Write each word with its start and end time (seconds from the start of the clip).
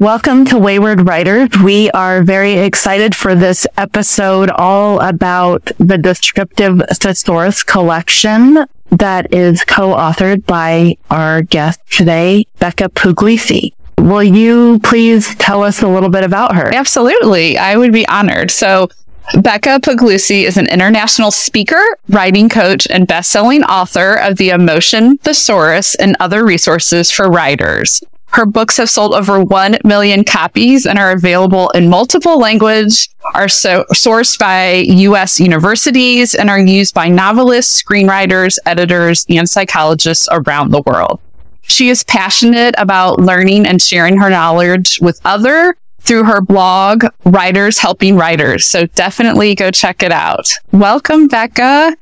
Welcome 0.00 0.46
to 0.46 0.58
Wayward 0.58 1.06
Writers. 1.06 1.50
We 1.62 1.90
are 1.90 2.22
very 2.22 2.54
excited 2.54 3.14
for 3.14 3.34
this 3.34 3.66
episode 3.76 4.48
all 4.48 4.98
about 4.98 5.72
the 5.76 5.98
descriptive 5.98 6.80
thesaurus 6.90 7.62
collection 7.62 8.64
that 8.92 9.34
is 9.34 9.62
co-authored 9.62 10.46
by 10.46 10.96
our 11.10 11.42
guest 11.42 11.80
today, 11.90 12.46
Becca 12.58 12.88
Puglisi. 12.88 13.74
Will 13.98 14.22
you 14.22 14.80
please 14.82 15.34
tell 15.34 15.62
us 15.62 15.82
a 15.82 15.88
little 15.88 16.08
bit 16.08 16.24
about 16.24 16.54
her? 16.54 16.74
Absolutely. 16.74 17.58
I 17.58 17.76
would 17.76 17.92
be 17.92 18.08
honored. 18.08 18.50
So 18.50 18.88
Becca 19.34 19.80
Puglisi 19.80 20.44
is 20.44 20.56
an 20.56 20.66
international 20.68 21.30
speaker, 21.30 21.98
writing 22.08 22.48
coach, 22.48 22.86
and 22.88 23.06
best-selling 23.06 23.64
author 23.64 24.14
of 24.14 24.38
The 24.38 24.48
Emotion 24.48 25.18
Thesaurus 25.18 25.94
and 25.96 26.16
other 26.20 26.42
resources 26.42 27.10
for 27.10 27.30
writers. 27.30 28.00
Her 28.32 28.46
books 28.46 28.76
have 28.76 28.88
sold 28.88 29.12
over 29.12 29.42
1 29.42 29.78
million 29.84 30.24
copies 30.24 30.86
and 30.86 30.98
are 30.98 31.12
available 31.12 31.68
in 31.70 31.88
multiple 31.88 32.38
languages, 32.38 33.08
are 33.34 33.48
so 33.48 33.84
sourced 33.92 34.38
by 34.38 34.72
US 34.74 35.40
universities 35.40 36.34
and 36.34 36.48
are 36.48 36.60
used 36.60 36.94
by 36.94 37.08
novelists, 37.08 37.82
screenwriters, 37.82 38.58
editors, 38.66 39.26
and 39.28 39.48
psychologists 39.48 40.28
around 40.30 40.70
the 40.70 40.82
world. 40.86 41.20
She 41.62 41.88
is 41.88 42.04
passionate 42.04 42.74
about 42.78 43.20
learning 43.20 43.66
and 43.66 43.82
sharing 43.82 44.18
her 44.18 44.30
knowledge 44.30 44.98
with 45.00 45.20
other 45.24 45.76
through 46.00 46.24
her 46.24 46.40
blog, 46.40 47.04
Writers 47.24 47.78
Helping 47.78 48.16
Writers. 48.16 48.64
So 48.64 48.86
definitely 48.86 49.54
go 49.54 49.70
check 49.70 50.02
it 50.02 50.12
out. 50.12 50.48
Welcome, 50.72 51.26
Becca. 51.26 51.96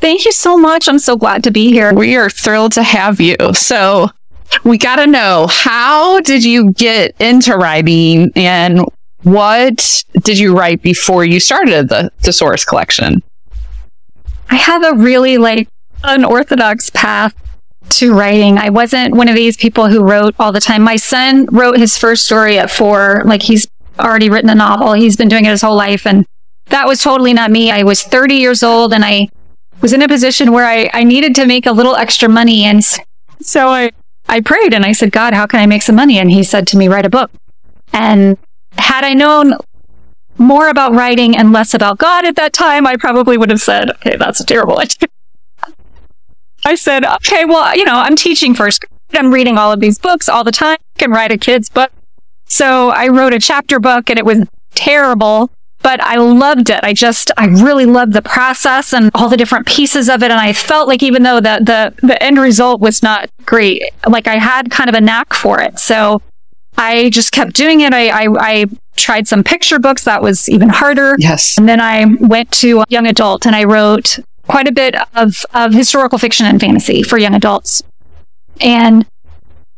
Thank 0.00 0.24
you 0.24 0.32
so 0.32 0.56
much. 0.56 0.88
I'm 0.88 1.00
so 1.00 1.16
glad 1.16 1.42
to 1.44 1.50
be 1.50 1.72
here. 1.72 1.92
We 1.92 2.16
are 2.16 2.30
thrilled 2.30 2.72
to 2.72 2.82
have 2.82 3.20
you. 3.20 3.36
So 3.54 4.10
we 4.64 4.78
got 4.78 4.96
to 4.96 5.06
know 5.06 5.46
how 5.48 6.20
did 6.20 6.44
you 6.44 6.72
get 6.72 7.14
into 7.20 7.56
writing 7.56 8.30
and 8.36 8.80
what 9.22 10.04
did 10.22 10.38
you 10.38 10.56
write 10.56 10.82
before 10.82 11.24
you 11.24 11.40
started 11.40 11.88
the 11.88 12.10
thesaurus 12.18 12.64
collection? 12.64 13.22
I 14.50 14.56
have 14.56 14.84
a 14.84 14.94
really 14.94 15.38
like 15.38 15.68
unorthodox 16.02 16.90
path 16.90 17.34
to 17.90 18.14
writing. 18.14 18.58
I 18.58 18.70
wasn't 18.70 19.14
one 19.14 19.28
of 19.28 19.34
these 19.34 19.56
people 19.56 19.88
who 19.88 20.02
wrote 20.02 20.34
all 20.38 20.52
the 20.52 20.60
time. 20.60 20.82
My 20.82 20.96
son 20.96 21.46
wrote 21.46 21.78
his 21.78 21.98
first 21.98 22.24
story 22.24 22.58
at 22.58 22.70
four. 22.70 23.22
Like 23.24 23.42
he's 23.42 23.66
already 23.98 24.30
written 24.30 24.50
a 24.50 24.54
novel. 24.54 24.92
He's 24.92 25.16
been 25.16 25.28
doing 25.28 25.44
it 25.44 25.50
his 25.50 25.62
whole 25.62 25.76
life. 25.76 26.06
And 26.06 26.24
that 26.66 26.86
was 26.86 27.00
totally 27.00 27.32
not 27.32 27.50
me. 27.50 27.70
I 27.70 27.82
was 27.82 28.02
30 28.02 28.34
years 28.34 28.62
old 28.62 28.92
and 28.92 29.04
I 29.04 29.28
was 29.80 29.92
in 29.92 30.02
a 30.02 30.08
position 30.08 30.52
where 30.52 30.66
I, 30.66 30.90
I 30.92 31.04
needed 31.04 31.34
to 31.36 31.46
make 31.46 31.66
a 31.66 31.72
little 31.72 31.96
extra 31.96 32.28
money. 32.28 32.64
And 32.64 32.82
so 33.40 33.68
I 33.68 33.90
I 34.28 34.40
prayed 34.40 34.74
and 34.74 34.84
I 34.84 34.92
said, 34.92 35.10
God, 35.10 35.32
how 35.32 35.46
can 35.46 35.60
I 35.60 35.66
make 35.66 35.82
some 35.82 35.96
money? 35.96 36.18
And 36.18 36.30
he 36.30 36.42
said 36.42 36.66
to 36.68 36.76
me, 36.76 36.88
write 36.88 37.06
a 37.06 37.10
book. 37.10 37.30
And 37.92 38.36
had 38.72 39.04
I 39.04 39.14
known 39.14 39.54
more 40.36 40.68
about 40.68 40.92
writing 40.92 41.36
and 41.36 41.52
less 41.52 41.74
about 41.74 41.98
God 41.98 42.24
at 42.24 42.36
that 42.36 42.52
time, 42.52 42.86
I 42.86 42.96
probably 42.96 43.36
would 43.36 43.50
have 43.50 43.60
said, 43.60 43.90
okay, 43.90 44.16
that's 44.16 44.40
a 44.40 44.44
terrible 44.46 44.78
idea. 44.80 45.08
I 46.64 46.74
said, 46.74 47.04
okay, 47.04 47.44
well, 47.44 47.76
you 47.76 47.84
know, 47.84 47.94
I'm 47.94 48.16
teaching 48.16 48.54
first. 48.54 48.80
grade. 48.80 48.90
I'm 49.14 49.32
reading 49.32 49.56
all 49.56 49.72
of 49.72 49.80
these 49.80 49.98
books 49.98 50.28
all 50.28 50.44
the 50.44 50.52
time. 50.52 50.76
I 50.96 50.98
can 50.98 51.10
write 51.10 51.32
a 51.32 51.38
kid's 51.38 51.70
book. 51.70 51.90
So 52.44 52.90
I 52.90 53.08
wrote 53.08 53.32
a 53.32 53.38
chapter 53.38 53.80
book 53.80 54.10
and 54.10 54.18
it 54.18 54.24
was 54.24 54.46
terrible 54.74 55.50
but 55.82 56.00
I 56.02 56.16
loved 56.16 56.70
it. 56.70 56.80
I 56.82 56.92
just, 56.92 57.30
I 57.36 57.46
really 57.46 57.86
loved 57.86 58.12
the 58.12 58.22
process 58.22 58.92
and 58.92 59.10
all 59.14 59.28
the 59.28 59.36
different 59.36 59.66
pieces 59.66 60.08
of 60.08 60.22
it. 60.22 60.30
And 60.30 60.40
I 60.40 60.52
felt 60.52 60.88
like 60.88 61.02
even 61.02 61.22
though 61.22 61.40
the, 61.40 61.60
the, 61.62 62.06
the 62.06 62.22
end 62.22 62.38
result 62.38 62.80
was 62.80 63.02
not 63.02 63.30
great, 63.46 63.82
like 64.06 64.26
I 64.26 64.38
had 64.38 64.70
kind 64.70 64.90
of 64.90 64.94
a 64.94 65.00
knack 65.00 65.32
for 65.32 65.60
it. 65.60 65.78
So 65.78 66.20
I 66.76 67.10
just 67.10 67.32
kept 67.32 67.54
doing 67.54 67.80
it. 67.80 67.92
I, 67.92 68.08
I, 68.08 68.28
I 68.38 68.66
tried 68.96 69.28
some 69.28 69.44
picture 69.44 69.78
books. 69.78 70.04
That 70.04 70.22
was 70.22 70.48
even 70.48 70.68
harder. 70.68 71.14
Yes. 71.18 71.56
And 71.56 71.68
then 71.68 71.80
I 71.80 72.04
went 72.20 72.50
to 72.52 72.84
young 72.88 73.06
adult 73.06 73.46
and 73.46 73.54
I 73.54 73.64
wrote 73.64 74.18
quite 74.48 74.66
a 74.66 74.72
bit 74.72 74.96
of, 75.14 75.46
of 75.54 75.72
historical 75.72 76.18
fiction 76.18 76.46
and 76.46 76.60
fantasy 76.60 77.02
for 77.02 77.18
young 77.18 77.34
adults. 77.34 77.82
And 78.60 79.06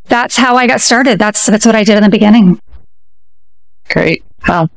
that's 0.04 0.36
how 0.38 0.56
I 0.56 0.66
got 0.66 0.80
started. 0.80 1.18
That's, 1.18 1.46
that's 1.46 1.66
what 1.66 1.76
I 1.76 1.84
did 1.84 1.96
in 1.96 2.02
the 2.02 2.08
beginning. 2.08 2.58
Great. 3.88 4.24
Wow. 4.48 4.70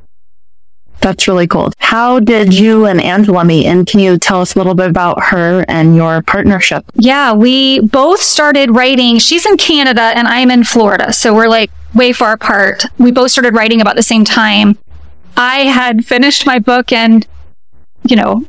That's 1.03 1.27
really 1.27 1.47
cool. 1.47 1.73
How 1.79 2.21
did 2.21 2.57
you 2.57 2.85
and 2.85 3.01
Angela 3.01 3.43
meet? 3.43 3.65
And 3.65 3.85
can 3.85 3.99
you 3.99 4.17
tell 4.17 4.39
us 4.39 4.55
a 4.55 4.57
little 4.57 4.73
bit 4.73 4.89
about 4.89 5.21
her 5.21 5.65
and 5.67 5.97
your 5.97 6.21
partnership? 6.21 6.85
Yeah, 6.95 7.33
we 7.33 7.81
both 7.81 8.21
started 8.21 8.71
writing. 8.71 9.19
She's 9.19 9.45
in 9.45 9.57
Canada 9.57 10.13
and 10.15 10.29
I'm 10.29 10.49
in 10.49 10.63
Florida. 10.63 11.11
So 11.11 11.35
we're 11.35 11.49
like 11.49 11.71
way 11.93 12.13
far 12.13 12.31
apart. 12.31 12.85
We 12.97 13.11
both 13.11 13.31
started 13.31 13.53
writing 13.53 13.81
about 13.81 13.97
the 13.97 14.01
same 14.01 14.23
time. 14.23 14.77
I 15.35 15.65
had 15.65 16.05
finished 16.05 16.45
my 16.45 16.57
book 16.57 16.93
and, 16.93 17.27
you 18.07 18.15
know, 18.15 18.45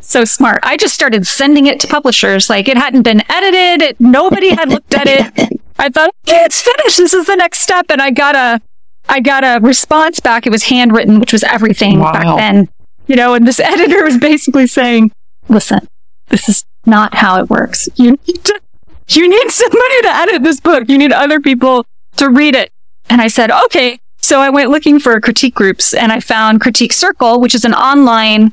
so 0.00 0.24
smart. 0.24 0.58
I 0.64 0.76
just 0.76 0.94
started 0.94 1.28
sending 1.28 1.66
it 1.66 1.78
to 1.80 1.86
publishers. 1.86 2.50
Like 2.50 2.66
it 2.66 2.76
hadn't 2.76 3.02
been 3.02 3.22
edited. 3.30 4.00
Nobody 4.00 4.48
had 4.48 4.68
looked 4.68 4.94
at 4.94 5.06
it. 5.06 5.60
I 5.78 5.90
thought, 5.90 6.10
okay, 6.26 6.42
it's 6.44 6.60
finished. 6.60 6.96
This 6.96 7.14
is 7.14 7.26
the 7.26 7.36
next 7.36 7.60
step. 7.60 7.86
And 7.88 8.02
I 8.02 8.10
got 8.10 8.34
a 8.34 8.60
I 9.08 9.20
got 9.20 9.44
a 9.44 9.60
response 9.60 10.20
back. 10.20 10.46
It 10.46 10.50
was 10.50 10.64
handwritten, 10.64 11.20
which 11.20 11.32
was 11.32 11.44
everything 11.44 12.00
wow. 12.00 12.12
back 12.12 12.36
then. 12.36 12.68
You 13.06 13.16
know, 13.16 13.34
and 13.34 13.46
this 13.46 13.60
editor 13.74 14.04
was 14.04 14.18
basically 14.18 14.66
saying, 14.66 15.12
listen, 15.48 15.88
this 16.28 16.48
is 16.48 16.64
not 16.84 17.14
how 17.14 17.40
it 17.40 17.48
works. 17.48 17.88
You 17.96 18.18
need 18.26 18.44
to, 18.44 18.60
you 19.08 19.28
need 19.28 19.50
somebody 19.50 20.02
to 20.02 20.08
edit 20.08 20.42
this 20.42 20.60
book. 20.60 20.88
You 20.88 20.98
need 20.98 21.12
other 21.12 21.40
people 21.40 21.86
to 22.16 22.28
read 22.28 22.54
it. 22.54 22.70
And 23.08 23.20
I 23.20 23.28
said, 23.28 23.50
okay. 23.50 24.00
So 24.18 24.40
I 24.40 24.50
went 24.50 24.70
looking 24.70 24.98
for 24.98 25.18
critique 25.20 25.54
groups 25.54 25.94
and 25.94 26.12
I 26.12 26.20
found 26.20 26.60
Critique 26.60 26.92
Circle, 26.92 27.40
which 27.40 27.54
is 27.54 27.64
an 27.64 27.72
online 27.72 28.52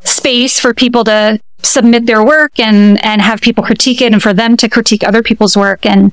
space 0.00 0.58
for 0.58 0.74
people 0.74 1.04
to 1.04 1.38
submit 1.62 2.06
their 2.06 2.24
work 2.24 2.58
and, 2.58 3.02
and 3.04 3.22
have 3.22 3.40
people 3.40 3.62
critique 3.62 4.00
it 4.02 4.12
and 4.12 4.22
for 4.22 4.32
them 4.32 4.56
to 4.56 4.68
critique 4.68 5.04
other 5.04 5.22
people's 5.22 5.56
work. 5.56 5.86
And 5.86 6.12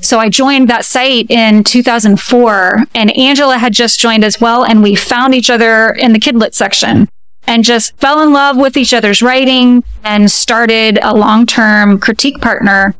so 0.00 0.18
I 0.18 0.28
joined 0.28 0.68
that 0.68 0.84
site 0.84 1.30
in 1.30 1.64
2004 1.64 2.84
and 2.94 3.16
Angela 3.16 3.58
had 3.58 3.72
just 3.72 3.98
joined 3.98 4.24
as 4.24 4.40
well. 4.40 4.64
And 4.64 4.82
we 4.82 4.94
found 4.94 5.34
each 5.34 5.50
other 5.50 5.90
in 5.90 6.12
the 6.12 6.18
Kidlit 6.18 6.54
section 6.54 7.08
and 7.46 7.64
just 7.64 7.96
fell 7.96 8.22
in 8.22 8.32
love 8.32 8.56
with 8.56 8.76
each 8.76 8.94
other's 8.94 9.22
writing 9.22 9.82
and 10.04 10.30
started 10.30 10.98
a 11.02 11.14
long-term 11.14 11.98
critique 11.98 12.40
partner 12.40 12.94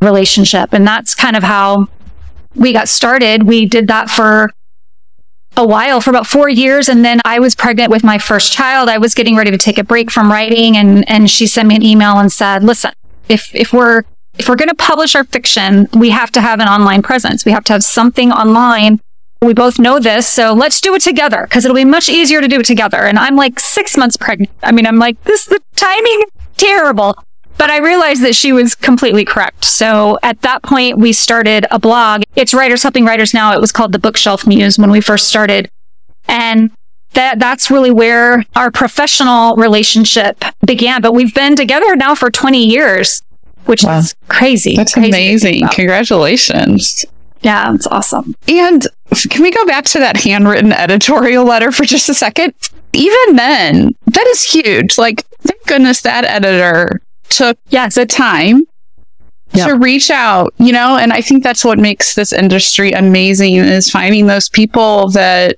relationship. 0.00 0.72
And 0.72 0.86
that's 0.86 1.14
kind 1.14 1.36
of 1.36 1.42
how 1.42 1.88
we 2.54 2.72
got 2.72 2.88
started. 2.88 3.44
We 3.44 3.66
did 3.66 3.88
that 3.88 4.10
for 4.10 4.52
a 5.56 5.66
while, 5.66 6.00
for 6.00 6.10
about 6.10 6.26
four 6.26 6.48
years. 6.48 6.88
And 6.88 7.04
then 7.04 7.20
I 7.24 7.38
was 7.38 7.54
pregnant 7.54 7.90
with 7.90 8.04
my 8.04 8.18
first 8.18 8.52
child. 8.52 8.88
I 8.88 8.98
was 8.98 9.14
getting 9.14 9.36
ready 9.36 9.50
to 9.50 9.58
take 9.58 9.78
a 9.78 9.84
break 9.84 10.10
from 10.10 10.30
writing. 10.30 10.76
And, 10.76 11.08
and 11.08 11.30
she 11.30 11.46
sent 11.46 11.68
me 11.68 11.76
an 11.76 11.82
email 11.82 12.18
and 12.18 12.30
said, 12.30 12.62
listen, 12.62 12.92
if, 13.28 13.54
if 13.54 13.72
we're 13.72 14.02
if 14.38 14.48
we're 14.48 14.56
going 14.56 14.68
to 14.68 14.74
publish 14.74 15.14
our 15.14 15.24
fiction, 15.24 15.88
we 15.92 16.10
have 16.10 16.30
to 16.32 16.40
have 16.40 16.60
an 16.60 16.68
online 16.68 17.02
presence. 17.02 17.44
We 17.44 17.52
have 17.52 17.64
to 17.64 17.72
have 17.72 17.82
something 17.82 18.32
online. 18.32 19.00
We 19.42 19.54
both 19.54 19.78
know 19.78 19.98
this, 19.98 20.32
so 20.32 20.54
let's 20.54 20.80
do 20.80 20.94
it 20.94 21.02
together 21.02 21.42
because 21.42 21.64
it'll 21.64 21.74
be 21.74 21.84
much 21.84 22.08
easier 22.08 22.40
to 22.40 22.48
do 22.48 22.60
it 22.60 22.66
together. 22.66 22.98
And 22.98 23.18
I'm 23.18 23.36
like 23.36 23.60
six 23.60 23.96
months 23.96 24.16
pregnant. 24.16 24.50
I 24.62 24.72
mean, 24.72 24.86
I'm 24.86 24.98
like, 24.98 25.22
this, 25.24 25.44
the 25.44 25.60
timing 25.74 26.24
terrible. 26.56 27.16
But 27.58 27.70
I 27.70 27.78
realized 27.78 28.22
that 28.22 28.34
she 28.34 28.52
was 28.52 28.74
completely 28.74 29.24
correct. 29.24 29.64
So 29.64 30.18
at 30.22 30.42
that 30.42 30.62
point, 30.62 30.98
we 30.98 31.12
started 31.12 31.66
a 31.70 31.78
blog. 31.78 32.22
It's 32.34 32.52
Writers 32.52 32.82
Helping 32.82 33.06
Writers 33.06 33.32
now. 33.32 33.52
It 33.52 33.60
was 33.60 33.72
called 33.72 33.92
the 33.92 33.98
Bookshelf 33.98 34.46
Muse 34.46 34.78
when 34.78 34.90
we 34.90 35.00
first 35.00 35.26
started. 35.26 35.70
And 36.28 36.70
that, 37.12 37.38
that's 37.38 37.70
really 37.70 37.90
where 37.90 38.44
our 38.56 38.70
professional 38.70 39.56
relationship 39.56 40.44
began. 40.66 41.00
But 41.00 41.14
we've 41.14 41.34
been 41.34 41.56
together 41.56 41.96
now 41.96 42.14
for 42.14 42.30
20 42.30 42.62
years 42.62 43.22
which 43.66 43.84
wow. 43.84 43.98
is 43.98 44.14
crazy. 44.28 44.76
That's 44.76 44.94
crazy 44.94 45.08
amazing. 45.08 45.68
Congratulations. 45.72 47.04
Yeah, 47.42 47.74
it's 47.74 47.86
awesome. 47.86 48.34
And 48.48 48.86
can 49.30 49.42
we 49.42 49.50
go 49.50 49.64
back 49.66 49.84
to 49.86 49.98
that 49.98 50.16
handwritten 50.16 50.72
editorial 50.72 51.44
letter 51.44 51.70
for 51.70 51.84
just 51.84 52.08
a 52.08 52.14
second? 52.14 52.54
Even 52.92 53.36
then, 53.36 53.94
that 54.06 54.26
is 54.28 54.42
huge. 54.42 54.98
Like, 54.98 55.26
thank 55.42 55.64
goodness 55.66 56.00
that 56.02 56.24
editor 56.24 57.02
took 57.28 57.58
yes. 57.68 57.94
the 57.94 58.06
time 58.06 58.62
yep. 59.52 59.68
to 59.68 59.74
reach 59.76 60.10
out, 60.10 60.54
you 60.58 60.72
know, 60.72 60.96
and 60.96 61.12
I 61.12 61.20
think 61.20 61.42
that's 61.42 61.64
what 61.64 61.78
makes 61.78 62.14
this 62.14 62.32
industry 62.32 62.92
amazing 62.92 63.56
is 63.56 63.90
finding 63.90 64.26
those 64.26 64.48
people 64.48 65.10
that 65.10 65.56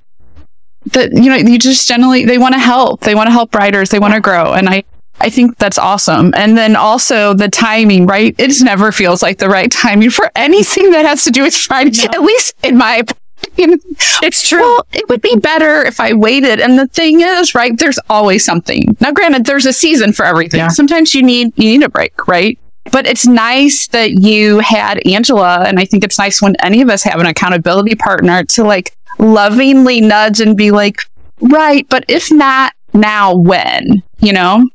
that 0.93 1.11
you 1.13 1.29
know 1.29 1.35
you 1.35 1.59
just 1.59 1.87
generally 1.87 2.25
they 2.25 2.37
want 2.37 2.53
to 2.53 2.59
help 2.59 3.01
they 3.01 3.13
want 3.13 3.27
to 3.27 3.31
help 3.31 3.53
writers 3.53 3.89
they 3.89 3.99
want 3.99 4.13
to 4.13 4.21
grow 4.21 4.53
and 4.53 4.69
i 4.69 4.81
I 5.21 5.29
think 5.29 5.57
that's 5.57 5.77
awesome. 5.77 6.33
And 6.35 6.57
then 6.57 6.75
also 6.75 7.33
the 7.33 7.49
timing, 7.49 8.05
right? 8.05 8.33
It 8.37 8.53
never 8.63 8.91
feels 8.91 9.21
like 9.21 9.37
the 9.37 9.49
right 9.49 9.71
timing 9.71 10.09
for 10.09 10.31
anything 10.35 10.91
that 10.91 11.05
has 11.05 11.23
to 11.25 11.31
do 11.31 11.43
with 11.43 11.69
writing, 11.69 12.05
no. 12.11 12.19
at 12.19 12.21
least 12.21 12.55
in 12.63 12.77
my 12.77 12.97
opinion. 12.97 13.79
It's 14.21 14.47
true. 14.47 14.59
Well, 14.59 14.87
it 14.93 15.07
would 15.09 15.21
be 15.21 15.35
better 15.35 15.85
if 15.85 15.99
I 15.99 16.13
waited. 16.13 16.59
And 16.59 16.77
the 16.77 16.87
thing 16.87 17.21
is, 17.21 17.55
right, 17.55 17.77
there's 17.77 17.99
always 18.09 18.45
something. 18.45 18.97
Now, 18.99 19.11
granted, 19.11 19.45
there's 19.45 19.65
a 19.65 19.73
season 19.73 20.13
for 20.13 20.25
everything. 20.25 20.59
Yeah. 20.59 20.67
Sometimes 20.69 21.13
you 21.13 21.23
need, 21.23 21.53
you 21.57 21.77
need 21.77 21.83
a 21.83 21.89
break, 21.89 22.27
right? 22.27 22.57
But 22.91 23.05
it's 23.05 23.27
nice 23.27 23.87
that 23.89 24.11
you 24.21 24.59
had 24.59 25.05
Angela. 25.05 25.63
And 25.67 25.79
I 25.79 25.85
think 25.85 26.03
it's 26.03 26.17
nice 26.17 26.41
when 26.41 26.55
any 26.63 26.81
of 26.81 26.89
us 26.89 27.03
have 27.03 27.19
an 27.19 27.25
accountability 27.25 27.95
partner 27.95 28.43
to 28.45 28.63
like 28.63 28.95
lovingly 29.19 30.01
nudge 30.01 30.39
and 30.39 30.57
be 30.57 30.71
like, 30.71 31.01
right, 31.41 31.87
but 31.89 32.05
if 32.07 32.31
not 32.31 32.73
now, 32.93 33.35
when, 33.35 34.01
you 34.19 34.33
know? 34.33 34.69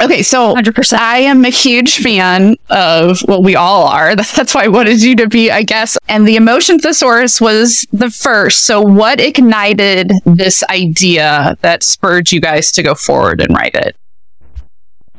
Okay, 0.00 0.22
so 0.22 0.54
100%. 0.54 0.98
I 0.98 1.18
am 1.18 1.44
a 1.44 1.50
huge 1.50 1.98
fan 1.98 2.56
of, 2.70 3.20
well, 3.26 3.42
we 3.42 3.56
all 3.56 3.88
are. 3.88 4.14
That's 4.36 4.54
why 4.54 4.64
I 4.64 4.68
wanted 4.68 5.02
you 5.02 5.16
to 5.16 5.28
be, 5.28 5.50
I 5.50 5.62
guess. 5.62 5.98
And 6.08 6.26
the 6.26 6.36
emotion 6.36 6.78
thesaurus 6.78 7.40
was 7.40 7.86
the 7.92 8.10
first. 8.10 8.64
So, 8.64 8.80
what 8.80 9.20
ignited 9.20 10.12
this 10.24 10.62
idea 10.70 11.56
that 11.62 11.82
spurred 11.82 12.30
you 12.30 12.40
guys 12.40 12.70
to 12.72 12.82
go 12.82 12.94
forward 12.94 13.40
and 13.40 13.54
write 13.54 13.74
it? 13.74 13.96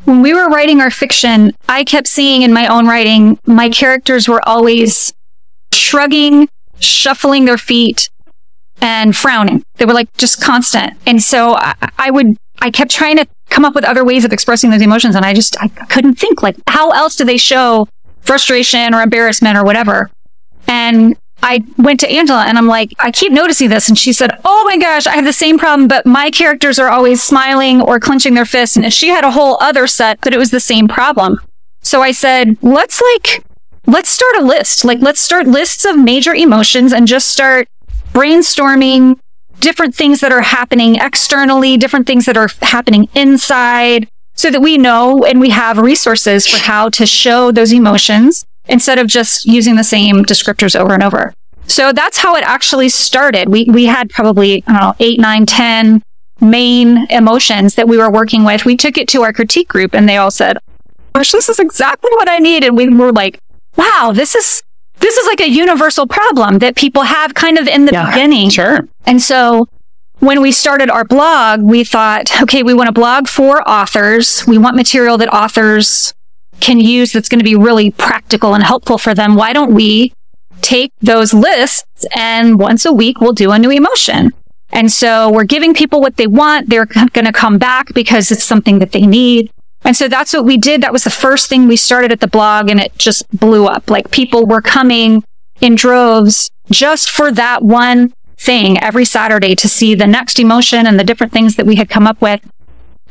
when 0.09 0.21
we 0.23 0.33
were 0.33 0.47
writing 0.47 0.81
our 0.81 0.89
fiction, 0.89 1.51
I 1.67 1.83
kept 1.83 2.07
seeing 2.07 2.41
in 2.41 2.51
my 2.51 2.65
own 2.67 2.87
writing, 2.87 3.37
my 3.45 3.69
characters 3.69 4.27
were 4.27 4.41
always 4.47 5.13
shrugging, 5.71 6.49
shuffling 6.79 7.45
their 7.45 7.59
feet, 7.59 8.09
and 8.81 9.15
frowning. 9.15 9.63
They 9.75 9.85
were 9.85 9.93
like 9.93 10.11
just 10.17 10.41
constant. 10.41 10.93
And 11.05 11.21
so 11.21 11.55
I, 11.55 11.75
I 11.99 12.09
would, 12.09 12.37
I 12.59 12.71
kept 12.71 12.89
trying 12.89 13.17
to 13.17 13.27
come 13.49 13.65
up 13.65 13.75
with 13.75 13.83
other 13.83 14.03
ways 14.03 14.25
of 14.25 14.33
expressing 14.33 14.69
those 14.69 14.81
emotions. 14.81 15.15
And 15.15 15.25
I 15.25 15.33
just, 15.33 15.59
I 15.61 15.67
couldn't 15.67 16.15
think 16.15 16.41
like, 16.41 16.55
how 16.67 16.91
else 16.91 17.15
do 17.15 17.25
they 17.25 17.37
show 17.37 17.87
frustration 18.21 18.93
or 18.93 19.01
embarrassment 19.01 19.57
or 19.57 19.63
whatever? 19.63 20.09
And 20.67 21.17
I 21.41 21.63
went 21.77 21.99
to 22.01 22.11
Angela 22.11 22.45
and 22.45 22.57
I'm 22.57 22.67
like, 22.67 22.93
I 22.99 23.11
keep 23.11 23.31
noticing 23.31 23.69
this. 23.69 23.87
And 23.87 23.97
she 23.97 24.13
said, 24.13 24.31
Oh 24.43 24.63
my 24.65 24.77
gosh, 24.77 25.07
I 25.07 25.15
have 25.15 25.25
the 25.25 25.33
same 25.33 25.57
problem, 25.57 25.87
but 25.87 26.05
my 26.05 26.29
characters 26.31 26.79
are 26.79 26.89
always 26.89 27.23
smiling 27.23 27.81
or 27.81 27.99
clenching 27.99 28.33
their 28.33 28.45
fists. 28.45 28.75
And 28.75 28.93
she 28.93 29.07
had 29.07 29.23
a 29.23 29.31
whole 29.31 29.57
other 29.61 29.87
set, 29.87 30.19
but 30.21 30.33
it 30.33 30.37
was 30.37 30.51
the 30.51 30.59
same 30.59 30.87
problem. 30.87 31.39
So 31.81 32.01
I 32.01 32.11
said, 32.11 32.57
let's 32.61 33.01
like, 33.01 33.43
let's 33.87 34.09
start 34.09 34.35
a 34.35 34.43
list. 34.43 34.83
Like, 34.83 34.99
let's 34.99 35.21
start 35.21 35.47
lists 35.47 35.85
of 35.85 35.97
major 35.97 36.33
emotions 36.33 36.91
and 36.91 37.07
just 37.07 37.27
start 37.27 37.67
brainstorming 38.13 39.17
different 39.59 39.95
things 39.95 40.19
that 40.21 40.31
are 40.31 40.41
happening 40.41 40.95
externally, 40.95 41.77
different 41.77 42.07
things 42.07 42.25
that 42.25 42.37
are 42.37 42.49
happening 42.61 43.07
inside 43.13 44.07
so 44.33 44.49
that 44.49 44.61
we 44.61 44.77
know 44.77 45.25
and 45.25 45.39
we 45.39 45.49
have 45.49 45.77
resources 45.77 46.47
for 46.47 46.57
how 46.57 46.89
to 46.89 47.05
show 47.05 47.51
those 47.51 47.73
emotions 47.73 48.45
instead 48.67 48.97
of 48.97 49.07
just 49.07 49.45
using 49.45 49.75
the 49.75 49.83
same 49.83 50.23
descriptors 50.23 50.79
over 50.79 50.93
and 50.93 51.03
over. 51.03 51.33
So 51.67 51.91
that's 51.91 52.19
how 52.19 52.35
it 52.35 52.43
actually 52.43 52.89
started. 52.89 53.49
We, 53.49 53.65
we 53.65 53.85
had 53.85 54.09
probably, 54.09 54.63
I 54.65 54.71
don't 54.71 54.81
know, 54.81 54.95
eight, 54.99 55.19
nine, 55.19 55.45
ten 55.45 56.01
main 56.39 57.05
emotions 57.09 57.75
that 57.75 57.87
we 57.87 57.97
were 57.97 58.09
working 58.09 58.45
with. 58.45 58.65
We 58.65 58.77
took 58.77 58.97
it 58.97 59.07
to 59.09 59.23
our 59.23 59.33
critique 59.33 59.67
group 59.67 59.93
and 59.93 60.07
they 60.07 60.17
all 60.17 60.31
said, 60.31 60.57
gosh, 61.13 61.31
this 61.31 61.49
is 61.49 61.59
exactly 61.59 62.11
what 62.13 62.29
I 62.29 62.37
need. 62.37 62.63
And 62.63 62.77
we 62.77 62.87
were 62.87 63.11
like, 63.11 63.39
wow, 63.75 64.11
this 64.15 64.35
is, 64.35 64.63
this 65.09 65.17
is 65.17 65.25
like 65.25 65.41
a 65.41 65.49
universal 65.49 66.05
problem 66.05 66.59
that 66.59 66.75
people 66.75 67.01
have 67.01 67.33
kind 67.33 67.57
of 67.57 67.67
in 67.67 67.85
the 67.85 67.91
Yeah, 67.91 68.11
beginning. 68.11 68.51
Sure. 68.51 68.87
And 69.07 69.19
so 69.19 69.67
when 70.19 70.39
we 70.39 70.51
started 70.51 70.91
our 70.91 71.03
blog, 71.03 71.63
we 71.63 71.83
thought, 71.83 72.29
okay, 72.43 72.61
we 72.61 72.75
want 72.75 72.89
a 72.89 72.91
blog 72.91 73.27
for 73.27 73.67
authors. 73.67 74.45
We 74.45 74.59
want 74.59 74.75
material 74.75 75.17
that 75.17 75.33
authors 75.33 76.13
can 76.59 76.79
use 76.79 77.11
that's 77.11 77.27
going 77.27 77.39
to 77.39 77.43
be 77.43 77.55
really 77.55 77.89
practical 77.89 78.53
and 78.53 78.63
helpful 78.63 78.99
for 78.99 79.15
them. 79.15 79.33
Why 79.33 79.51
don't 79.51 79.73
we 79.73 80.13
take 80.61 80.91
those 81.01 81.33
lists 81.33 82.05
and 82.15 82.59
once 82.59 82.85
a 82.85 82.93
week 82.93 83.19
we'll 83.19 83.33
do 83.33 83.49
a 83.49 83.57
new 83.57 83.71
emotion? 83.71 84.31
And 84.71 84.91
so 84.91 85.31
we're 85.31 85.45
giving 85.45 85.73
people 85.73 86.01
what 86.01 86.17
they 86.17 86.27
want. 86.27 86.69
They're 86.69 86.85
going 86.85 87.25
to 87.25 87.33
come 87.33 87.57
back 87.57 87.95
because 87.95 88.29
it's 88.29 88.43
something 88.43 88.77
that 88.77 88.91
they 88.91 89.07
need. 89.07 89.49
And 89.89 89.97
so 89.97 90.07
that's 90.07 90.33
what 90.33 90.45
we 90.45 90.55
did. 90.55 90.83
That 90.83 90.93
was 90.93 91.03
the 91.03 91.09
first 91.09 91.49
thing 91.49 91.67
we 91.67 91.75
started 91.75 92.11
at 92.11 92.19
the 92.19 92.27
blog 92.27 92.69
and 92.69 92.79
it 92.79 92.95
just 92.99 93.27
blew 93.31 93.65
up. 93.65 93.89
Like 93.89 94.11
people 94.11 94.45
were 94.45 94.61
coming 94.61 95.23
in 95.61 95.73
droves 95.73 96.51
just 96.69 97.09
for 97.09 97.31
that 97.31 97.63
one 97.63 98.13
thing 98.37 98.79
every 98.83 99.03
Saturday 99.03 99.55
to 99.55 99.67
see 99.67 99.95
the 99.95 100.05
next 100.05 100.37
emotion 100.37 100.85
and 100.85 100.99
the 100.99 101.03
different 101.03 101.33
things 101.33 101.55
that 101.55 101.65
we 101.65 101.77
had 101.77 101.89
come 101.89 102.05
up 102.05 102.21
with. 102.21 102.39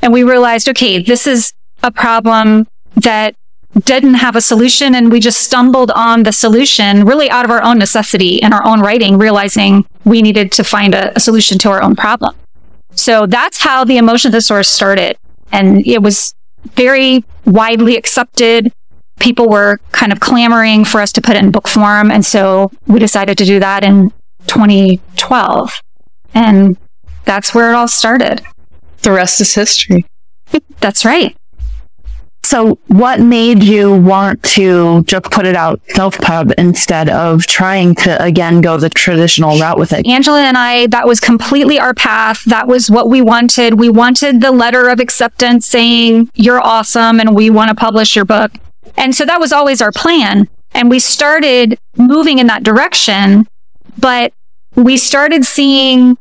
And 0.02 0.12
we 0.12 0.22
realized, 0.22 0.68
okay, 0.68 1.02
this 1.02 1.26
is 1.26 1.52
a 1.82 1.90
problem 1.90 2.68
that 2.94 3.34
didn't 3.80 4.14
have 4.14 4.36
a 4.36 4.40
solution. 4.40 4.94
And 4.94 5.10
we 5.10 5.18
just 5.18 5.42
stumbled 5.42 5.90
on 5.96 6.22
the 6.22 6.32
solution 6.32 7.04
really 7.04 7.28
out 7.28 7.44
of 7.44 7.50
our 7.50 7.60
own 7.60 7.80
necessity 7.80 8.40
and 8.40 8.54
our 8.54 8.64
own 8.64 8.78
writing, 8.78 9.18
realizing 9.18 9.84
we 10.04 10.22
needed 10.22 10.52
to 10.52 10.62
find 10.62 10.94
a, 10.94 11.12
a 11.16 11.18
solution 11.18 11.58
to 11.58 11.70
our 11.70 11.82
own 11.82 11.96
problem. 11.96 12.36
So 12.92 13.26
that's 13.26 13.62
how 13.62 13.82
the 13.82 13.96
emotion 13.96 14.30
thesaurus 14.30 14.68
started. 14.68 15.18
And 15.50 15.84
it 15.84 16.02
was 16.02 16.34
very 16.64 17.24
widely 17.44 17.96
accepted. 17.96 18.72
People 19.20 19.48
were 19.48 19.78
kind 19.92 20.12
of 20.12 20.20
clamoring 20.20 20.84
for 20.84 21.00
us 21.00 21.12
to 21.12 21.20
put 21.20 21.36
it 21.36 21.42
in 21.42 21.50
book 21.50 21.68
form. 21.68 22.10
And 22.10 22.24
so 22.24 22.70
we 22.86 22.98
decided 22.98 23.38
to 23.38 23.44
do 23.44 23.58
that 23.60 23.84
in 23.84 24.10
2012. 24.46 25.80
And 26.34 26.76
that's 27.24 27.54
where 27.54 27.70
it 27.70 27.74
all 27.74 27.88
started. 27.88 28.42
The 29.02 29.12
rest 29.12 29.40
is 29.40 29.54
history. 29.54 30.06
That's 30.80 31.04
right. 31.04 31.36
So 32.48 32.78
what 32.86 33.20
made 33.20 33.62
you 33.62 33.94
want 33.94 34.42
to 34.54 35.04
just 35.04 35.24
put 35.24 35.44
it 35.44 35.54
out 35.54 35.82
self-pub 35.88 36.52
instead 36.56 37.10
of 37.10 37.46
trying 37.46 37.94
to 37.96 38.24
again 38.24 38.62
go 38.62 38.78
the 38.78 38.88
traditional 38.88 39.58
route 39.58 39.78
with 39.78 39.92
it? 39.92 40.06
Angela 40.06 40.40
and 40.40 40.56
I, 40.56 40.86
that 40.86 41.06
was 41.06 41.20
completely 41.20 41.78
our 41.78 41.92
path. 41.92 42.42
That 42.46 42.66
was 42.66 42.90
what 42.90 43.10
we 43.10 43.20
wanted. 43.20 43.78
We 43.78 43.90
wanted 43.90 44.40
the 44.40 44.50
letter 44.50 44.88
of 44.88 44.98
acceptance 44.98 45.66
saying, 45.66 46.30
you're 46.36 46.58
awesome 46.58 47.20
and 47.20 47.36
we 47.36 47.50
want 47.50 47.68
to 47.68 47.74
publish 47.74 48.16
your 48.16 48.24
book. 48.24 48.52
And 48.96 49.14
so 49.14 49.26
that 49.26 49.40
was 49.40 49.52
always 49.52 49.82
our 49.82 49.92
plan. 49.92 50.48
And 50.72 50.88
we 50.88 51.00
started 51.00 51.78
moving 51.98 52.38
in 52.38 52.46
that 52.46 52.62
direction, 52.62 53.46
but 53.98 54.32
we 54.74 54.96
started 54.96 55.44
seeing 55.44 56.16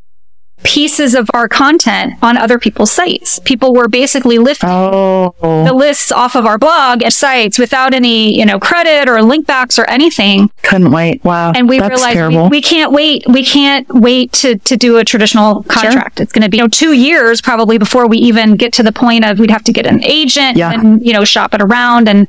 pieces 0.63 1.15
of 1.15 1.30
our 1.33 1.48
content 1.48 2.13
on 2.21 2.38
other 2.38 2.59
people's 2.59 2.92
sites. 2.92 3.39
People 3.39 3.74
were 3.74 3.88
basically 3.88 4.38
lifting 4.38 4.69
oh. 4.69 5.33
the 5.42 5.71
Oh, 5.71 5.75
lists 5.75 6.12
off 6.12 6.36
of 6.36 6.45
our 6.45 6.57
blog 6.57 7.01
and 7.04 7.13
sites 7.13 7.57
without 7.59 7.94
any, 7.94 8.38
you 8.38 8.45
know, 8.45 8.59
credit 8.59 9.07
or 9.07 9.21
link 9.21 9.48
backs 9.48 9.77
or 9.80 9.86
anything. 9.89 10.50
couldn't 10.63 10.92
wait. 10.92 11.24
Wow. 11.24 11.51
And 11.56 11.69
we 11.69 11.80
That's 11.80 11.89
realized 11.89 12.09
we, 12.09 12.13
terrible. 12.15 12.50
we 12.50 12.62
can't 12.62 12.92
wait. 12.92 13.24
We 13.30 13.45
can't 13.45 13.88
wait 13.89 14.31
to, 14.33 14.57
to 14.57 14.75
do 14.75 14.98
a 14.98 15.06
traditional 15.06 15.63
contract. 15.63 16.19
It's 16.19 16.33
going 16.33 16.44
to 16.44 16.50
be, 16.50 16.57
you 16.57 16.63
know, 16.63 16.69
two 16.69 16.94
years 16.94 17.42
probably 17.42 17.77
before 17.77 18.07
we 18.07 18.18
even 18.18 18.56
get 18.56 18.74
to 18.74 18.83
the 18.83 18.92
point 18.92 19.24
of 19.25 19.39
we'd 19.39 19.51
have 19.51 19.63
to 19.65 19.71
get 19.71 19.86
an 19.86 20.03
agent 20.03 20.57
Yeah. 20.57 20.71
and, 20.74 21.06
you 21.06 21.13
know, 21.13 21.24
shop 21.24 21.53
it 21.53 21.62
around. 21.62 22.10
And 22.10 22.27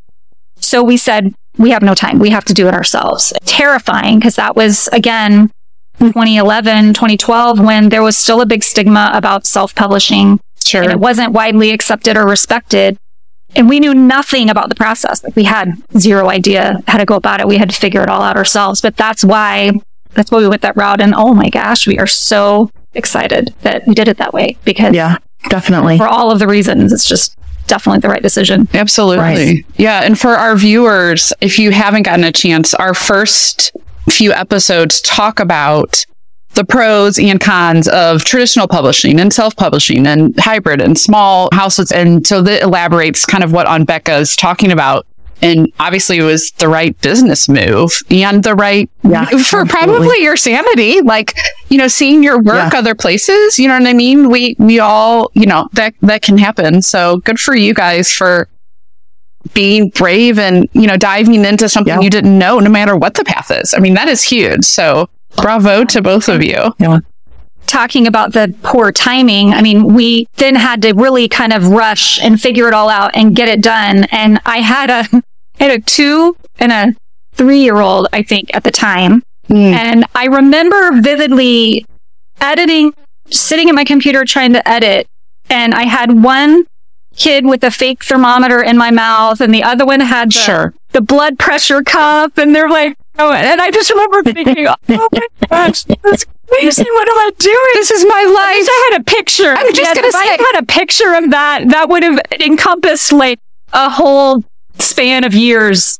so 0.60 0.82
we 0.84 0.96
said, 0.96 1.34
we 1.56 1.70
have 1.70 1.82
no 1.82 1.94
time. 1.94 2.18
We 2.20 2.30
have 2.30 2.44
to 2.44 2.54
do 2.54 2.68
it 2.68 2.74
ourselves. 2.74 3.32
Terrifying 3.44 4.18
because 4.20 4.36
that 4.36 4.54
was 4.54 4.86
again, 4.88 5.50
2011, 5.98 6.94
2012, 6.94 7.60
when 7.60 7.88
there 7.88 8.02
was 8.02 8.16
still 8.16 8.40
a 8.40 8.46
big 8.46 8.62
stigma 8.62 9.10
about 9.14 9.46
self-publishing 9.46 10.40
Sure. 10.64 10.82
and 10.82 10.92
it 10.92 11.00
wasn't 11.00 11.32
widely 11.32 11.70
accepted 11.70 12.16
or 12.16 12.26
respected. 12.26 12.98
And 13.56 13.68
we 13.68 13.80
knew 13.80 13.94
nothing 13.94 14.50
about 14.50 14.68
the 14.68 14.74
process. 14.74 15.24
Like 15.24 15.34
we 15.34 15.44
had 15.44 15.72
zero 15.96 16.28
idea 16.28 16.82
how 16.86 16.98
to 16.98 17.06
go 17.06 17.14
about 17.16 17.40
it. 17.40 17.48
We 17.48 17.56
had 17.56 17.70
to 17.70 17.76
figure 17.76 18.02
it 18.02 18.08
all 18.10 18.20
out 18.20 18.36
ourselves. 18.36 18.80
But 18.82 18.96
that's 18.96 19.24
why, 19.24 19.70
that's 20.12 20.30
why 20.30 20.38
we 20.38 20.48
went 20.48 20.62
that 20.62 20.76
route. 20.76 21.00
And 21.00 21.14
oh 21.14 21.32
my 21.32 21.48
gosh, 21.48 21.86
we 21.86 21.98
are 21.98 22.06
so 22.06 22.70
excited 22.94 23.54
that 23.62 23.86
we 23.86 23.94
did 23.94 24.08
it 24.08 24.18
that 24.18 24.34
way 24.34 24.58
because 24.64 24.94
yeah, 24.94 25.16
definitely. 25.48 25.96
for 25.96 26.06
all 26.06 26.30
of 26.30 26.38
the 26.38 26.46
reasons, 26.46 26.92
it's 26.92 27.08
just 27.08 27.34
definitely 27.66 28.00
the 28.00 28.08
right 28.08 28.22
decision. 28.22 28.68
Absolutely. 28.74 29.18
Right. 29.24 29.64
Yeah. 29.76 30.02
And 30.02 30.18
for 30.18 30.30
our 30.30 30.54
viewers, 30.56 31.32
if 31.40 31.58
you 31.58 31.70
haven't 31.70 32.02
gotten 32.02 32.24
a 32.24 32.32
chance, 32.32 32.74
our 32.74 32.92
first 32.92 33.72
few 34.10 34.32
episodes 34.32 35.00
talk 35.00 35.40
about 35.40 36.04
the 36.54 36.64
pros 36.64 37.18
and 37.18 37.40
cons 37.40 37.86
of 37.88 38.24
traditional 38.24 38.66
publishing 38.66 39.20
and 39.20 39.32
self 39.32 39.54
publishing 39.56 40.06
and 40.06 40.34
hybrid 40.40 40.80
and 40.80 40.98
small 40.98 41.48
houses. 41.52 41.92
And 41.92 42.26
so 42.26 42.42
that 42.42 42.62
elaborates 42.62 43.24
kind 43.26 43.44
of 43.44 43.52
what 43.52 43.66
on 43.66 43.84
Becca 43.84 44.16
is 44.16 44.34
talking 44.34 44.72
about. 44.72 45.06
And 45.40 45.72
obviously, 45.78 46.16
it 46.16 46.24
was 46.24 46.50
the 46.58 46.68
right 46.68 47.00
business 47.00 47.48
move 47.48 47.92
and 48.10 48.42
the 48.42 48.56
right 48.56 48.90
Yeah, 49.04 49.24
for 49.26 49.36
absolutely. 49.60 49.68
probably 49.70 50.22
your 50.22 50.36
sanity. 50.36 51.00
Like, 51.00 51.36
you 51.68 51.78
know, 51.78 51.86
seeing 51.86 52.24
your 52.24 52.42
work 52.42 52.72
Yeah. 52.72 52.78
other 52.78 52.96
places, 52.96 53.56
you 53.56 53.68
know 53.68 53.78
what 53.78 53.86
I 53.86 53.92
mean? 53.92 54.30
We, 54.30 54.56
we 54.58 54.80
all, 54.80 55.30
you 55.34 55.46
know, 55.46 55.68
that, 55.74 55.94
that 56.02 56.22
can 56.22 56.38
happen. 56.38 56.82
So 56.82 57.18
good 57.18 57.38
for 57.38 57.54
you 57.54 57.72
guys 57.72 58.10
for 58.10 58.48
being 59.54 59.90
brave 59.90 60.38
and, 60.38 60.68
you 60.72 60.86
know, 60.86 60.96
diving 60.96 61.44
into 61.44 61.68
something 61.68 61.94
Yeah. 61.94 62.00
you 62.00 62.10
didn't 62.10 62.38
know, 62.38 62.58
no 62.58 62.70
matter 62.70 62.96
what 62.96 63.14
the 63.14 63.24
path 63.24 63.50
is. 63.50 63.74
I 63.74 63.78
mean, 63.80 63.94
that 63.94 64.08
is 64.08 64.22
huge. 64.22 64.64
So 64.64 65.08
bravo 65.36 65.84
to 65.84 66.02
both 66.02 66.28
of 66.28 66.42
you. 66.42 66.74
Yeah. 66.78 66.98
talking 67.66 68.06
about 68.06 68.32
the 68.32 68.54
poor 68.62 68.90
timing, 68.90 69.52
I 69.52 69.60
mean, 69.60 69.92
we 69.92 70.26
then 70.36 70.54
had 70.54 70.80
to 70.82 70.92
really 70.94 71.28
kind 71.28 71.52
of 71.52 71.68
rush 71.68 72.18
and 72.22 72.40
figure 72.40 72.66
it 72.66 72.72
all 72.72 72.88
out 72.88 73.10
and 73.14 73.36
get 73.36 73.46
it 73.48 73.60
done. 73.60 74.04
And 74.04 74.40
I 74.46 74.58
had 74.60 74.88
a, 74.88 75.04
I 75.60 75.64
had 75.64 75.70
a 75.78 75.82
two 75.82 76.34
and 76.58 76.72
a 76.72 76.94
three 77.34 77.60
year 77.60 77.76
old, 77.76 78.08
I 78.12 78.22
think, 78.22 78.54
at 78.54 78.64
the 78.64 78.70
time. 78.70 79.22
Mm. 79.50 79.72
And 79.74 80.04
I 80.14 80.26
remember 80.26 81.00
vividly 81.02 81.84
editing, 82.40 82.94
sitting 83.30 83.68
at 83.68 83.74
my 83.74 83.84
computer 83.84 84.24
trying 84.24 84.54
to 84.54 84.66
edit. 84.68 85.06
And 85.50 85.74
I 85.74 85.84
had 85.84 86.22
one 86.22 86.64
kid 87.18 87.44
with 87.44 87.62
a 87.64 87.70
fake 87.70 88.04
thermometer 88.04 88.62
in 88.62 88.78
my 88.78 88.90
mouth, 88.90 89.40
and 89.40 89.52
the 89.54 89.62
other 89.62 89.84
one 89.84 90.00
had 90.00 90.30
the, 90.30 90.38
Sure. 90.38 90.74
the 90.92 91.00
blood 91.00 91.38
pressure 91.38 91.82
cup, 91.82 92.38
and 92.38 92.54
they're 92.54 92.70
like, 92.70 92.96
oh, 93.18 93.32
and 93.32 93.60
I 93.60 93.70
just 93.70 93.90
remember 93.90 94.22
thinking, 94.22 94.66
oh 94.68 94.74
my 94.88 95.08
gosh, 95.50 95.82
that's 95.84 96.24
crazy. 96.48 96.84
What 96.84 97.08
am 97.08 97.18
I 97.18 97.30
doing? 97.38 97.70
This 97.74 97.90
is 97.90 98.04
my 98.04 98.22
life. 98.24 98.68
I 98.68 98.88
had 98.92 99.00
a 99.00 99.04
picture. 99.04 99.50
I'm 99.50 99.66
just 99.66 99.80
yes, 99.80 99.94
gonna 99.96 100.08
if 100.08 100.14
I 100.14 100.24
had 100.24 100.62
a 100.62 100.66
picture 100.66 101.14
of 101.14 101.30
that, 101.30 101.68
that 101.68 101.88
would 101.88 102.02
have 102.02 102.20
encompassed 102.40 103.12
like 103.12 103.40
a 103.72 103.90
whole 103.90 104.44
span 104.78 105.24
of 105.24 105.34
years. 105.34 105.98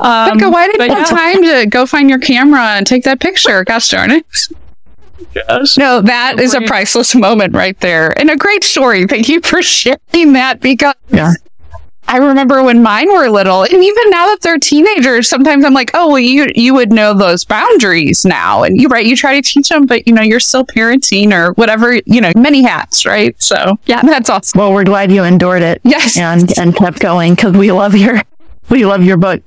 Um, 0.00 0.38
Becca, 0.38 0.50
why 0.50 0.66
didn't 0.66 0.78
but 0.78 0.88
you 0.88 0.94
have 0.94 1.10
yeah. 1.10 1.16
time 1.16 1.42
to 1.42 1.66
go 1.70 1.86
find 1.86 2.10
your 2.10 2.18
camera 2.18 2.60
and 2.60 2.86
take 2.86 3.04
that 3.04 3.20
picture? 3.20 3.64
Gosh 3.64 3.88
darn 3.88 4.10
it. 4.10 4.26
No, 5.76 6.00
that 6.02 6.40
is 6.40 6.54
a 6.54 6.60
priceless 6.62 7.14
moment 7.14 7.54
right 7.54 7.78
there. 7.80 8.18
And 8.18 8.30
a 8.30 8.36
great 8.36 8.64
story. 8.64 9.06
Thank 9.06 9.28
you 9.28 9.40
for 9.40 9.62
sharing 9.62 10.32
that 10.34 10.60
because 10.60 10.94
Yeah. 11.10 11.32
I 12.08 12.18
remember 12.18 12.62
when 12.62 12.84
mine 12.84 13.08
were 13.12 13.28
little, 13.28 13.64
and 13.64 13.72
even 13.74 14.10
now 14.10 14.26
that 14.26 14.38
they're 14.40 14.58
teenagers, 14.60 15.28
sometimes 15.28 15.64
I'm 15.64 15.74
like, 15.74 15.90
oh, 15.92 16.06
well, 16.10 16.20
you 16.20 16.46
you 16.54 16.72
would 16.72 16.92
know 16.92 17.12
those 17.14 17.44
boundaries 17.44 18.24
now, 18.24 18.62
and 18.62 18.80
you 18.80 18.86
right, 18.88 19.04
you 19.04 19.16
try 19.16 19.34
to 19.34 19.42
teach 19.42 19.68
them, 19.70 19.86
but 19.86 20.06
you 20.06 20.12
know, 20.14 20.22
you're 20.22 20.38
still 20.38 20.64
parenting 20.64 21.32
or 21.32 21.52
whatever, 21.54 21.94
you 22.06 22.20
know, 22.20 22.30
many 22.36 22.62
hats, 22.62 23.04
right? 23.06 23.34
So 23.42 23.76
Yeah. 23.86 24.02
that's 24.02 24.30
awesome. 24.30 24.56
Well, 24.60 24.72
we're 24.72 24.84
glad 24.84 25.10
you 25.10 25.24
endured 25.24 25.62
it 25.62 25.80
Yes, 25.82 26.16
and 26.16 26.56
and 26.56 26.76
kept 26.76 27.00
going 27.00 27.34
because 27.34 27.56
we 27.56 27.72
love 27.72 27.96
your 27.96 28.22
we 28.70 28.86
love 28.86 29.02
your 29.02 29.16
book. 29.16 29.42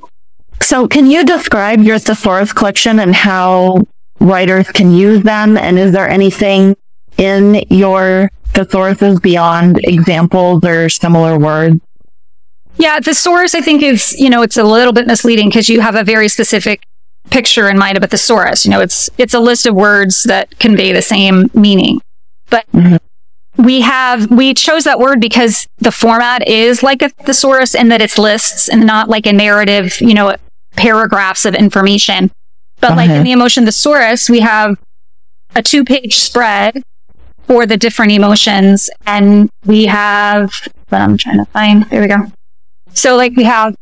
So, 0.62 0.86
can 0.90 1.06
you 1.10 1.24
describe 1.24 1.80
your 1.82 1.98
thesaurus 1.98 2.52
collection 2.52 3.00
and 3.00 3.16
how 3.16 3.84
writers 4.20 4.68
can 4.70 4.92
use 4.92 5.24
them? 5.24 5.58
And 5.58 5.78
is 5.80 5.92
there 5.92 6.08
anything 6.10 6.76
in 7.18 7.64
your 7.70 8.30
thesauruses 8.54 9.22
beyond 9.22 9.80
examples 9.84 10.64
or 10.64 10.90
similar 10.90 11.38
words? 11.38 11.80
Yeah, 12.78 13.00
thesaurus 13.00 13.56
I 13.56 13.62
think 13.62 13.84
is, 13.84 14.18
you 14.20 14.30
know, 14.30 14.42
it's 14.42 14.58
a 14.58 14.64
little 14.64 14.94
bit 14.94 15.06
misleading 15.06 15.50
because 15.50 15.68
you 15.70 15.82
have 15.82 15.96
a 15.96 16.04
very 16.04 16.28
specific 16.30 16.82
picture 17.30 17.70
in 17.70 17.78
mind 17.78 17.98
of 17.98 18.04
a 18.04 18.08
thesaurus. 18.08 18.66
You 18.66 18.72
know, 18.72 18.80
it's 18.80 19.10
it's 19.18 19.34
a 19.34 19.40
list 19.40 19.66
of 19.66 19.76
words 19.76 20.24
that 20.24 20.58
convey 20.60 20.94
the 20.94 21.02
same 21.02 21.50
meaning. 21.54 22.02
But 22.50 22.66
Mhm. 22.74 23.00
we 23.58 23.82
have 23.82 24.32
we 24.32 24.54
chose 24.54 24.86
that 24.86 24.98
word 25.00 25.20
because 25.20 25.68
the 25.80 25.92
format 25.92 26.48
is 26.48 26.82
like 26.82 27.02
a 27.02 27.10
thesaurus 27.10 27.76
in 27.76 27.90
that 27.90 28.02
it's 28.02 28.18
lists 28.18 28.70
and 28.70 28.86
not 28.88 29.10
like 29.10 29.26
a 29.26 29.34
narrative, 29.34 30.00
you 30.00 30.14
know, 30.14 30.36
paragraphs 30.78 31.46
of 31.46 31.54
information. 31.56 32.32
But 32.82 32.96
like 32.96 33.10
in 33.10 33.24
the 33.24 33.32
emotion 33.32 33.66
thesaurus, 33.66 34.30
we 34.30 34.40
have 34.40 34.78
a 35.56 35.62
two-page 35.62 36.18
spread 36.20 36.82
for 37.48 37.66
the 37.66 37.76
different 37.78 38.12
emotions 38.12 38.90
and 39.06 39.50
we 39.66 39.86
have 39.88 40.52
but 40.90 41.02
I'm 41.02 41.18
trying 41.18 41.38
to 41.38 41.46
find 41.46 41.84
there 41.86 42.02
we 42.02 42.08
go. 42.08 42.32
So 42.94 43.16
like 43.16 43.36
we 43.36 43.44
have, 43.44 43.76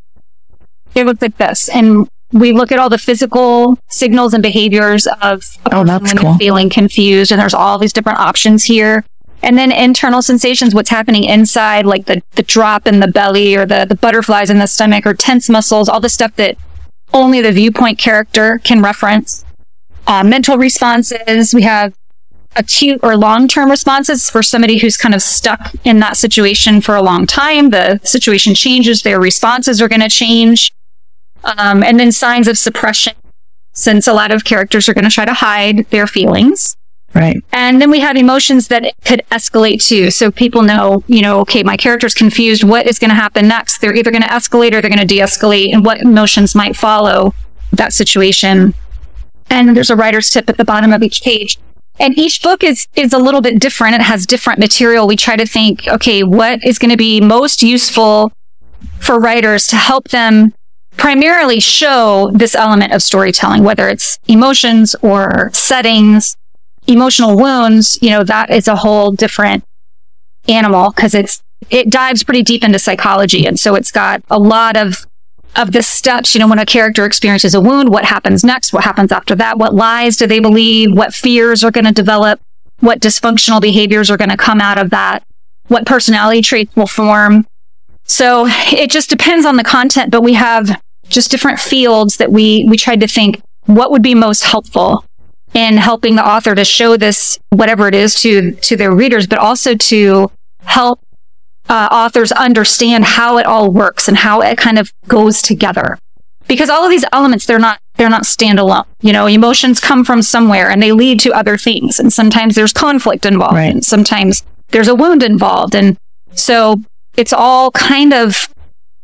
it 0.95 1.05
looks 1.05 1.21
like 1.21 1.37
this, 1.37 1.69
and 1.69 2.07
we 2.33 2.51
look 2.51 2.71
at 2.71 2.79
all 2.79 2.89
the 2.89 2.97
physical 2.97 3.77
signals 3.87 4.33
and 4.33 4.43
behaviors 4.43 5.07
of 5.07 5.43
a 5.65 5.75
Oh, 5.75 5.83
person 5.85 6.03
that's 6.03 6.19
cool. 6.19 6.35
feeling 6.37 6.69
confused, 6.69 7.31
and 7.31 7.39
there's 7.39 7.53
all 7.53 7.77
these 7.77 7.93
different 7.93 8.19
options 8.19 8.65
here. 8.65 9.05
And 9.43 9.57
then 9.57 9.71
internal 9.71 10.21
sensations, 10.21 10.73
what's 10.75 10.89
happening 10.89 11.23
inside, 11.23 11.85
like 11.85 12.07
the, 12.07 12.21
the 12.35 12.43
drop 12.43 12.87
in 12.87 12.99
the 12.99 13.07
belly 13.07 13.55
or 13.55 13.65
the, 13.65 13.85
the 13.87 13.95
butterflies 13.95 14.49
in 14.49 14.57
the 14.57 14.67
stomach 14.67 15.05
or 15.05 15.13
tense 15.13 15.47
muscles, 15.49 15.87
all 15.87 15.99
the 16.01 16.09
stuff 16.09 16.35
that 16.35 16.57
only 17.13 17.41
the 17.41 17.51
viewpoint 17.51 17.97
character 17.97 18.59
can 18.63 18.81
reference. 18.81 19.45
Uh, 20.05 20.23
mental 20.23 20.57
responses, 20.57 21.53
we 21.53 21.63
have 21.63 21.93
acute 22.55 22.99
or 23.03 23.15
long-term 23.15 23.69
responses 23.69 24.29
for 24.29 24.41
somebody 24.41 24.77
who's 24.79 24.97
kind 24.97 25.13
of 25.13 25.21
stuck 25.21 25.73
in 25.83 25.99
that 25.99 26.17
situation 26.17 26.81
for 26.81 26.95
a 26.95 27.01
long 27.01 27.25
time. 27.25 27.69
The 27.69 27.99
situation 28.03 28.55
changes, 28.55 29.03
their 29.03 29.19
responses 29.19 29.81
are 29.81 29.87
going 29.87 30.01
to 30.01 30.09
change. 30.09 30.71
Um, 31.43 31.83
and 31.83 31.99
then 31.99 32.11
signs 32.11 32.47
of 32.47 32.57
suppression, 32.57 33.13
since 33.73 34.07
a 34.07 34.13
lot 34.13 34.31
of 34.31 34.43
characters 34.43 34.89
are 34.89 34.93
going 34.93 35.05
to 35.05 35.11
try 35.11 35.25
to 35.25 35.33
hide 35.33 35.85
their 35.91 36.07
feelings. 36.07 36.75
Right. 37.17 37.43
And 37.51 37.81
then 37.81 37.89
we 37.89 37.99
have 37.99 38.15
emotions 38.15 38.67
that 38.67 38.93
could 39.03 39.23
escalate 39.31 39.83
too. 39.83 40.11
So 40.11 40.29
people 40.29 40.61
know, 40.61 41.03
you 41.07 41.23
know, 41.23 41.39
okay, 41.39 41.63
my 41.63 41.75
character's 41.75 42.13
confused. 42.13 42.63
What 42.63 42.85
is 42.85 42.99
going 42.99 43.09
to 43.09 43.15
happen 43.15 43.47
next? 43.47 43.79
They're 43.79 43.95
either 43.95 44.11
going 44.11 44.21
to 44.21 44.29
escalate 44.29 44.67
or 44.67 44.81
they're 44.81 44.91
going 44.91 44.99
to 44.99 45.05
de-escalate 45.05 45.73
and 45.73 45.83
what 45.83 45.99
emotions 45.99 46.53
might 46.53 46.75
follow 46.75 47.33
that 47.71 47.91
situation. 47.91 48.75
And 49.49 49.75
there's 49.75 49.89
a 49.89 49.95
writer's 49.95 50.29
tip 50.29 50.47
at 50.47 50.57
the 50.57 50.65
bottom 50.65 50.93
of 50.93 51.01
each 51.01 51.23
page. 51.23 51.57
And 51.99 52.15
each 52.15 52.43
book 52.43 52.63
is, 52.63 52.87
is 52.95 53.13
a 53.13 53.17
little 53.17 53.41
bit 53.41 53.59
different. 53.59 53.95
It 53.95 54.01
has 54.01 54.27
different 54.27 54.59
material. 54.59 55.07
We 55.07 55.15
try 55.15 55.35
to 55.35 55.45
think, 55.47 55.87
okay, 55.87 56.21
what 56.21 56.63
is 56.63 56.77
going 56.77 56.91
to 56.91 56.97
be 56.97 57.19
most 57.19 57.63
useful 57.63 58.31
for 58.99 59.19
writers 59.19 59.65
to 59.67 59.75
help 59.75 60.09
them 60.09 60.53
primarily 60.97 61.59
show 61.59 62.29
this 62.33 62.53
element 62.53 62.93
of 62.93 63.01
storytelling, 63.01 63.63
whether 63.63 63.89
it's 63.89 64.19
emotions 64.27 64.95
or 65.01 65.49
settings, 65.53 66.37
emotional 66.87 67.35
wounds, 67.35 67.99
you 68.01 68.09
know, 68.09 68.23
that 68.23 68.49
is 68.49 68.67
a 68.67 68.77
whole 68.77 69.11
different 69.11 69.63
animal 70.47 70.91
because 70.91 71.13
it's, 71.13 71.43
it 71.69 71.89
dives 71.89 72.23
pretty 72.23 72.43
deep 72.43 72.63
into 72.63 72.79
psychology. 72.79 73.45
And 73.45 73.59
so 73.59 73.75
it's 73.75 73.91
got 73.91 74.23
a 74.29 74.39
lot 74.39 74.77
of, 74.77 75.05
of 75.55 75.71
the 75.71 75.83
steps, 75.83 76.33
you 76.33 76.39
know, 76.39 76.47
when 76.47 76.59
a 76.59 76.65
character 76.65 77.05
experiences 77.05 77.53
a 77.53 77.61
wound, 77.61 77.89
what 77.89 78.05
happens 78.05 78.43
next? 78.43 78.73
What 78.73 78.83
happens 78.83 79.11
after 79.11 79.35
that? 79.35 79.57
What 79.57 79.75
lies 79.75 80.15
do 80.17 80.27
they 80.27 80.39
believe? 80.39 80.95
What 80.95 81.13
fears 81.13 81.63
are 81.63 81.71
going 81.71 81.85
to 81.85 81.91
develop? 81.91 82.39
What 82.79 82.99
dysfunctional 82.99 83.61
behaviors 83.61 84.09
are 84.09 84.17
going 84.17 84.29
to 84.29 84.37
come 84.37 84.61
out 84.61 84.77
of 84.77 84.91
that? 84.91 85.23
What 85.67 85.85
personality 85.85 86.41
traits 86.41 86.75
will 86.75 86.87
form? 86.87 87.45
So 88.03 88.45
it 88.47 88.89
just 88.89 89.09
depends 89.09 89.45
on 89.45 89.57
the 89.57 89.63
content, 89.63 90.11
but 90.11 90.23
we 90.23 90.33
have 90.35 90.81
just 91.09 91.31
different 91.31 91.59
fields 91.59 92.17
that 92.17 92.31
we, 92.31 92.65
we 92.69 92.77
tried 92.77 93.01
to 93.01 93.07
think 93.07 93.41
what 93.65 93.91
would 93.91 94.01
be 94.01 94.15
most 94.15 94.43
helpful 94.43 95.03
in 95.57 95.77
helping 95.77 96.15
the 96.15 96.27
author 96.27 96.53
to 96.53 96.63
show 96.63 96.97
this, 96.97 97.39
whatever 97.49 97.87
it 97.87 97.95
is 97.95 98.13
to, 98.21 98.51
to 98.51 98.77
their 98.77 98.93
readers, 98.93 99.25
but 99.25 99.39
also 99.39 99.73
to 99.73 100.29
help 100.59 100.99
uh, 101.67 101.87
authors 101.91 102.31
understand 102.31 103.03
how 103.03 103.39
it 103.39 103.45
all 103.47 103.71
works 103.71 104.07
and 104.07 104.17
how 104.17 104.39
it 104.41 104.55
kind 104.55 104.77
of 104.77 104.93
goes 105.07 105.41
together. 105.41 105.97
Because 106.47 106.69
all 106.69 106.83
of 106.83 106.91
these 106.91 107.05
elements, 107.11 107.47
they're 107.47 107.57
not, 107.57 107.79
they're 107.95 108.07
not 108.07 108.23
standalone. 108.23 108.85
You 109.01 109.11
know, 109.13 109.25
emotions 109.25 109.79
come 109.79 110.05
from 110.05 110.21
somewhere 110.21 110.69
and 110.69 110.79
they 110.81 110.91
lead 110.91 111.19
to 111.21 111.33
other 111.33 111.57
things. 111.57 111.99
And 111.99 112.13
sometimes 112.13 112.53
there's 112.53 112.71
conflict 112.71 113.25
involved 113.25 113.55
Right. 113.55 113.73
and 113.73 113.83
sometimes 113.83 114.43
there's 114.69 114.87
a 114.87 114.95
wound 114.95 115.23
involved. 115.23 115.73
And 115.73 115.97
so 116.33 116.81
it's 117.17 117.33
all 117.33 117.71
kind 117.71 118.13
of 118.13 118.47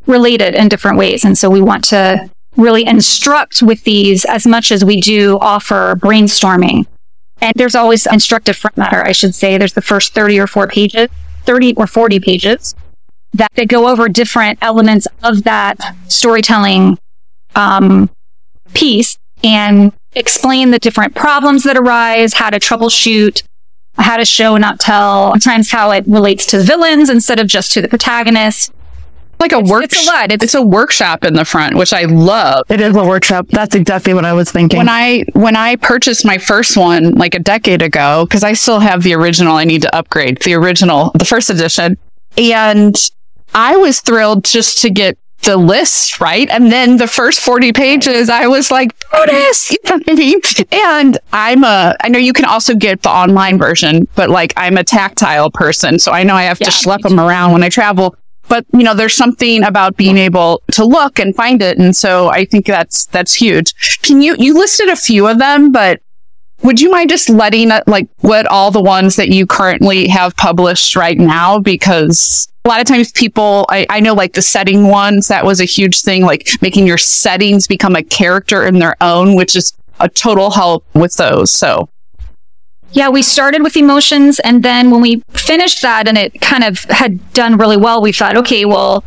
related 0.06 0.54
in 0.54 0.70
different 0.70 1.00
ways. 1.00 1.26
And 1.26 1.36
so 1.36 1.50
we 1.50 1.62
want 1.62 1.84
to 1.86 2.30
really 2.58 2.86
instruct 2.86 3.62
with 3.62 3.84
these 3.84 4.26
as 4.26 4.46
much 4.46 4.72
as 4.72 4.86
we 4.86 5.02
do 5.02 5.38
offer 5.40 5.96
brainstorming. 6.00 6.86
And 7.42 7.54
there's 7.56 7.76
always 7.76 8.06
instructive 8.06 8.56
front 8.56 8.78
matter, 8.78 9.04
I 9.04 9.12
should 9.12 9.36
say. 9.36 9.58
There's 9.58 9.74
the 9.74 9.82
first 9.82 10.14
30 10.14 10.40
or 10.40 10.48
4 10.48 10.68
pages, 10.68 11.10
30 11.44 11.74
or 11.76 11.88
40 11.88 12.20
pages 12.20 12.76
that, 13.34 13.52
that 13.56 13.68
go 13.68 13.88
over 13.88 14.08
different 14.08 14.60
elements 14.62 15.08
of 15.24 15.44
that 15.44 15.78
storytelling 16.08 16.98
um, 17.56 18.10
piece 18.74 19.18
and 19.44 19.92
explain 20.16 20.72
the 20.72 20.80
different 20.80 21.16
problems 21.16 21.64
that 21.64 21.76
arise, 21.76 22.36
how 22.36 22.50
to 22.50 22.60
troubleshoot, 22.60 23.44
how 23.96 24.18
to 24.18 24.26
show, 24.26 24.58
not 24.58 24.80
tell, 24.80 25.32
sometimes 25.32 25.72
how 25.72 25.92
it 25.92 26.06
relates 26.08 26.46
to 26.48 26.62
villains 26.62 27.10
instead 27.10 27.40
of 27.40 27.48
just 27.48 27.72
to 27.74 27.82
the 27.82 27.88
protagonist. 27.88 28.72
Like 29.44 29.52
a 29.52 29.58
It's- 29.60 29.70
work. 29.70 29.84
it's 29.84 30.04
a 30.08 30.10
lot. 30.12 30.26
It's- 30.32 30.44
It's 30.44 30.56
a 30.56 30.62
workshop 30.62 31.24
in 31.24 31.34
the 31.36 31.46
front, 31.46 31.76
which 31.76 31.94
I 31.94 32.04
love. 32.04 32.64
It 32.70 32.82
is 32.82 32.96
a 32.96 33.04
workshop. 33.04 33.46
That's 33.52 33.76
exactly 33.76 34.14
what 34.14 34.26
I 34.26 34.34
was 34.34 34.50
thinking. 34.52 34.78
When 34.78 34.90
I 34.90 35.24
when 35.34 35.56
I 35.56 35.76
purchased 35.76 36.26
my 36.26 36.38
first 36.38 36.76
one 36.78 37.12
like 37.24 37.36
a 37.36 37.40
decade 37.40 37.82
ago, 37.82 38.26
because 38.26 38.44
I 38.44 38.54
still 38.54 38.80
have 38.80 39.04
the 39.04 39.14
original, 39.14 39.56
I 39.56 39.64
need 39.66 39.82
to 39.84 39.96
upgrade 39.96 40.42
the 40.42 40.54
original, 40.56 41.12
the 41.16 41.26
first 41.26 41.50
edition, 41.50 41.98
and 42.38 42.96
I 43.54 43.78
was 43.78 44.00
thrilled 44.00 44.44
just 44.46 44.82
to 44.82 44.90
get 44.90 45.18
the 45.44 45.58
list 45.58 46.22
right, 46.22 46.50
and 46.50 46.72
then 46.72 46.96
the 46.98 47.08
first 47.08 47.42
forty 47.42 47.74
pages, 47.74 48.30
I 48.30 48.48
was 48.48 48.72
like, 48.72 48.92
bonus, 49.12 49.72
you 49.74 49.78
know 49.86 49.98
what 49.98 50.04
I 50.10 50.14
mean? 50.14 50.40
And 50.72 51.18
I'm 51.34 51.64
a, 51.66 51.96
I 52.02 52.08
know 52.08 52.18
you 52.18 52.32
can 52.32 52.46
also 52.46 52.74
get 52.76 53.02
the 53.02 53.10
online 53.10 53.58
version, 53.58 54.08
but 54.16 54.30
like 54.30 54.54
I'm 54.56 54.78
a 54.78 54.84
tactile 54.86 55.52
person, 55.52 56.00
so 56.00 56.12
I 56.14 56.24
know 56.24 56.34
I 56.36 56.44
have 56.44 56.60
Yeah, 56.62 56.68
to 56.70 56.72
schlep 56.72 57.02
them 57.02 57.20
around 57.20 57.52
when 57.52 57.62
I 57.62 57.70
travel. 57.70 58.16
But 58.54 58.68
you 58.72 58.84
know, 58.84 58.94
there's 58.94 59.16
something 59.16 59.64
about 59.64 59.98
being 59.98 60.16
able 60.16 60.62
to 60.74 60.86
look 60.86 61.18
and 61.18 61.36
find 61.36 61.60
it, 61.60 61.80
and 61.80 61.96
so 61.96 62.30
I 62.30 62.46
think 62.46 62.68
that's 62.68 63.08
that's 63.08 63.34
huge. 63.34 63.74
Can 64.04 64.22
you 64.22 64.36
you 64.38 64.54
listed 64.54 64.90
a 64.90 64.96
few 64.96 65.28
of 65.28 65.40
them, 65.40 65.72
but 65.72 66.02
would 66.62 66.80
you 66.80 66.92
mind 66.92 67.10
just 67.10 67.32
letting 67.32 67.72
uh, 67.72 67.82
like 67.88 68.08
what 68.20 68.46
all 68.46 68.70
the 68.70 68.80
ones 68.80 69.16
that 69.16 69.30
you 69.30 69.48
currently 69.48 70.08
have 70.08 70.36
published 70.36 70.96
right 70.96 71.18
now? 71.18 71.58
Because 71.58 72.48
a 72.64 72.70
lot 72.70 72.80
of 72.80 72.86
times 72.86 73.12
people, 73.12 73.66
I, 73.70 73.88
I 73.90 74.00
know 74.02 74.14
like 74.14 74.34
the 74.34 74.44
setting 74.44 74.88
ones, 74.88 75.30
that 75.30 75.44
was 75.44 75.60
a 75.60 75.66
huge 75.66 76.02
thing, 76.02 76.22
like 76.22 76.48
making 76.62 76.86
your 76.86 77.00
settings 77.00 77.66
become 77.66 77.96
a 77.96 78.04
character 78.04 78.64
in 78.68 78.78
their 78.78 78.96
own, 79.02 79.34
which 79.34 79.56
is 79.56 79.74
a 80.00 80.08
total 80.08 80.52
help 80.52 80.86
with 80.94 81.16
those. 81.16 81.50
So 81.52 81.90
yeah, 82.94 83.10
we 83.10 83.22
started 83.22 83.64
with 83.64 83.76
emotions. 83.76 84.40
And 84.40 84.64
then 84.64 84.92
when 84.92 85.02
we 85.02 85.24
finished 85.30 85.82
that 85.82 86.08
and 86.08 86.18
it 86.18 86.40
kind 86.42 86.64
of 86.64 86.84
had 86.86 87.34
done 87.34 87.58
really 87.58 87.78
well, 87.78 88.02
we 88.02 88.12
thought, 88.12 88.38
okay, 88.38 88.66
well, 88.66 89.04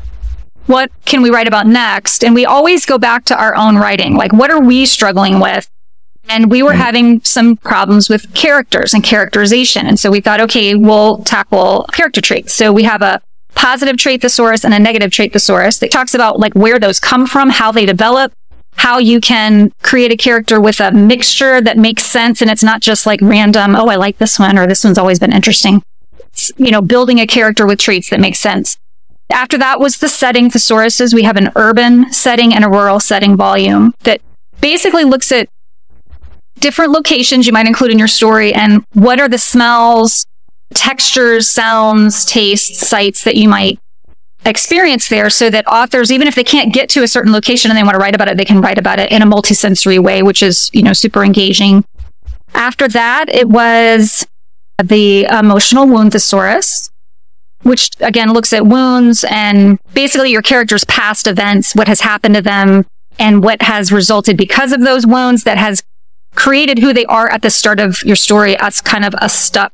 what 0.66 0.90
can 1.04 1.22
we 1.22 1.30
write 1.30 1.46
about 1.46 1.66
next? 1.66 2.24
And 2.24 2.34
we 2.34 2.44
always 2.44 2.84
go 2.84 2.98
back 2.98 3.24
to 3.26 3.38
our 3.38 3.54
own 3.54 3.76
writing. 3.76 4.16
Like, 4.16 4.32
what 4.32 4.50
are 4.50 4.60
we 4.60 4.84
struggling 4.86 5.38
with? 5.38 5.70
And 6.28 6.50
we 6.50 6.64
were 6.64 6.70
mm-hmm. 6.70 6.80
having 6.80 7.20
some 7.22 7.56
problems 7.56 8.08
with 8.08 8.34
characters 8.34 8.92
and 8.92 9.04
characterization. 9.04 9.86
And 9.86 9.98
so 9.98 10.10
we 10.10 10.20
thought, 10.20 10.40
okay, 10.40 10.74
we'll 10.74 11.18
tackle 11.18 11.86
character 11.92 12.20
traits. 12.20 12.52
So 12.52 12.72
we 12.72 12.82
have 12.82 13.00
a 13.00 13.22
positive 13.54 13.96
trait 13.96 14.20
thesaurus 14.20 14.64
and 14.64 14.74
a 14.74 14.78
negative 14.78 15.12
trait 15.12 15.32
thesaurus 15.32 15.78
that 15.78 15.92
talks 15.92 16.14
about 16.14 16.40
like 16.40 16.54
where 16.54 16.80
those 16.80 16.98
come 16.98 17.26
from, 17.26 17.50
how 17.50 17.70
they 17.70 17.86
develop, 17.86 18.32
how 18.76 18.98
you 18.98 19.20
can 19.20 19.72
create 19.82 20.12
a 20.12 20.16
character 20.16 20.60
with 20.60 20.80
a 20.80 20.92
mixture 20.92 21.60
that 21.60 21.76
makes 21.76 22.04
sense. 22.04 22.40
And 22.40 22.50
it's 22.50 22.62
not 22.62 22.80
just 22.80 23.06
like 23.06 23.20
random, 23.22 23.74
oh, 23.74 23.88
I 23.88 23.96
like 23.96 24.18
this 24.18 24.38
one 24.38 24.58
or 24.58 24.66
this 24.66 24.84
one's 24.84 24.98
always 24.98 25.18
been 25.18 25.32
interesting. 25.32 25.82
It's, 26.18 26.52
you 26.56 26.70
know, 26.70 26.82
building 26.82 27.18
a 27.18 27.26
character 27.26 27.66
with 27.66 27.78
traits 27.78 28.10
that 28.10 28.20
make 28.20 28.36
sense. 28.36 28.78
After 29.32 29.58
that 29.58 29.80
was 29.80 29.98
the 29.98 30.08
setting 30.08 30.50
thesauruses. 30.50 31.12
We 31.12 31.24
have 31.24 31.36
an 31.36 31.50
urban 31.56 32.12
setting 32.12 32.54
and 32.54 32.64
a 32.64 32.68
rural 32.68 33.00
setting 33.00 33.36
volume 33.36 33.92
that 34.04 34.20
basically 34.60 35.04
looks 35.04 35.32
at 35.32 35.48
different 36.60 36.92
locations 36.92 37.46
you 37.46 37.52
might 37.52 37.66
include 37.66 37.90
in 37.90 37.98
your 37.98 38.08
story 38.08 38.54
and 38.54 38.84
what 38.92 39.20
are 39.20 39.28
the 39.28 39.38
smells, 39.38 40.26
textures, 40.74 41.48
sounds, 41.48 42.24
tastes, 42.24 42.86
sights 42.86 43.24
that 43.24 43.36
you 43.36 43.48
might 43.48 43.80
experience 44.46 45.08
there 45.08 45.28
so 45.28 45.50
that 45.50 45.66
authors, 45.66 46.10
even 46.10 46.26
if 46.26 46.34
they 46.34 46.44
can't 46.44 46.72
get 46.72 46.88
to 46.90 47.02
a 47.02 47.08
certain 47.08 47.32
location 47.32 47.70
and 47.70 47.76
they 47.76 47.82
want 47.82 47.94
to 47.94 47.98
write 47.98 48.14
about 48.14 48.28
it, 48.28 48.36
they 48.36 48.44
can 48.44 48.60
write 48.60 48.78
about 48.78 48.98
it 48.98 49.10
in 49.10 49.22
a 49.22 49.26
multisensory 49.26 49.98
way, 49.98 50.22
which 50.22 50.42
is, 50.42 50.70
you 50.72 50.82
know, 50.82 50.92
super 50.92 51.24
engaging. 51.24 51.84
After 52.54 52.88
that, 52.88 53.28
it 53.28 53.48
was 53.48 54.26
the 54.82 55.24
emotional 55.24 55.86
wound 55.86 56.12
thesaurus, 56.12 56.90
which 57.62 57.90
again 58.00 58.32
looks 58.32 58.52
at 58.52 58.66
wounds 58.66 59.24
and 59.28 59.78
basically 59.94 60.30
your 60.30 60.42
character's 60.42 60.84
past 60.84 61.26
events, 61.26 61.74
what 61.74 61.88
has 61.88 62.00
happened 62.00 62.34
to 62.36 62.42
them 62.42 62.86
and 63.18 63.42
what 63.42 63.62
has 63.62 63.90
resulted 63.90 64.36
because 64.36 64.72
of 64.72 64.80
those 64.80 65.06
wounds 65.06 65.44
that 65.44 65.58
has 65.58 65.82
created 66.34 66.78
who 66.78 66.92
they 66.92 67.06
are 67.06 67.28
at 67.30 67.42
the 67.42 67.50
start 67.50 67.80
of 67.80 68.02
your 68.04 68.16
story 68.16 68.56
as 68.58 68.80
kind 68.80 69.04
of 69.04 69.14
a 69.20 69.28
stuck 69.28 69.72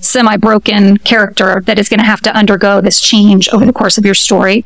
semi 0.00 0.36
broken 0.36 0.98
character 0.98 1.62
that 1.66 1.78
is 1.78 1.88
going 1.88 2.00
to 2.00 2.06
have 2.06 2.20
to 2.22 2.36
undergo 2.36 2.80
this 2.80 3.00
change 3.00 3.48
over 3.50 3.64
the 3.64 3.72
course 3.72 3.98
of 3.98 4.04
your 4.04 4.14
story. 4.14 4.64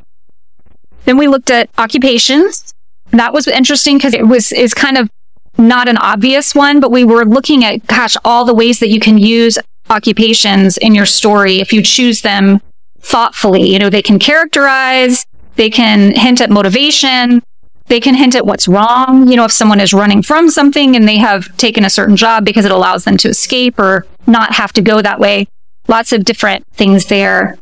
Then 1.04 1.16
we 1.16 1.28
looked 1.28 1.50
at 1.50 1.70
occupations. 1.78 2.74
That 3.10 3.32
was 3.32 3.48
interesting 3.48 3.96
because 3.96 4.14
it 4.14 4.26
was, 4.26 4.52
is 4.52 4.74
kind 4.74 4.98
of 4.98 5.08
not 5.56 5.88
an 5.88 5.96
obvious 5.98 6.54
one, 6.54 6.80
but 6.80 6.90
we 6.90 7.04
were 7.04 7.24
looking 7.24 7.64
at, 7.64 7.86
gosh, 7.86 8.16
all 8.24 8.44
the 8.44 8.54
ways 8.54 8.80
that 8.80 8.88
you 8.88 9.00
can 9.00 9.18
use 9.18 9.58
occupations 9.90 10.76
in 10.76 10.94
your 10.94 11.06
story 11.06 11.60
if 11.60 11.72
you 11.72 11.82
choose 11.82 12.20
them 12.20 12.60
thoughtfully. 13.00 13.72
You 13.72 13.78
know, 13.78 13.90
they 13.90 14.02
can 14.02 14.18
characterize, 14.18 15.24
they 15.56 15.70
can 15.70 16.14
hint 16.14 16.40
at 16.40 16.50
motivation, 16.50 17.42
they 17.86 18.00
can 18.00 18.14
hint 18.14 18.34
at 18.34 18.46
what's 18.46 18.68
wrong. 18.68 19.28
You 19.28 19.36
know, 19.36 19.44
if 19.44 19.52
someone 19.52 19.80
is 19.80 19.92
running 19.92 20.22
from 20.22 20.50
something 20.50 20.94
and 20.94 21.08
they 21.08 21.16
have 21.16 21.56
taken 21.56 21.84
a 21.84 21.90
certain 21.90 22.16
job 22.16 22.44
because 22.44 22.64
it 22.64 22.70
allows 22.70 23.04
them 23.04 23.16
to 23.18 23.28
escape 23.28 23.78
or 23.78 24.06
not 24.28 24.54
have 24.54 24.72
to 24.74 24.82
go 24.82 25.02
that 25.02 25.18
way. 25.18 25.48
Lots 25.88 26.12
of 26.12 26.24
different 26.24 26.66
things 26.74 27.06
there. 27.06 27.58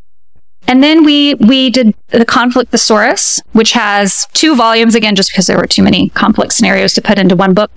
And 0.68 0.82
then 0.82 1.04
we, 1.04 1.34
we 1.34 1.70
did 1.70 1.94
the 2.08 2.24
conflict 2.24 2.72
thesaurus, 2.72 3.40
which 3.52 3.72
has 3.72 4.26
two 4.32 4.56
volumes 4.56 4.96
again, 4.96 5.14
just 5.14 5.30
because 5.30 5.46
there 5.46 5.56
were 5.56 5.66
too 5.66 5.82
many 5.82 6.08
complex 6.10 6.56
scenarios 6.56 6.92
to 6.94 7.02
put 7.02 7.18
into 7.18 7.36
one 7.36 7.54
book. 7.54 7.70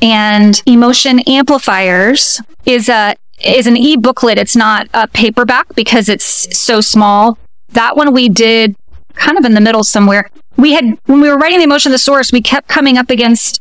And 0.00 0.62
emotion 0.64 1.20
amplifiers 1.20 2.40
is 2.64 2.88
a, 2.88 3.16
is 3.44 3.66
an 3.66 3.76
e-booklet. 3.76 4.38
It's 4.38 4.54
not 4.54 4.88
a 4.94 5.08
paperback 5.08 5.74
because 5.74 6.08
it's 6.08 6.56
so 6.56 6.80
small. 6.80 7.36
That 7.70 7.96
one 7.96 8.12
we 8.12 8.28
did 8.28 8.76
kind 9.14 9.36
of 9.36 9.44
in 9.44 9.54
the 9.54 9.60
middle 9.60 9.82
somewhere. 9.82 10.30
We 10.56 10.72
had, 10.72 10.98
when 11.06 11.20
we 11.20 11.28
were 11.28 11.36
writing 11.36 11.58
the 11.58 11.64
emotion 11.64 11.90
thesaurus, 11.90 12.30
we 12.30 12.42
kept 12.42 12.68
coming 12.68 12.96
up 12.96 13.10
against 13.10 13.60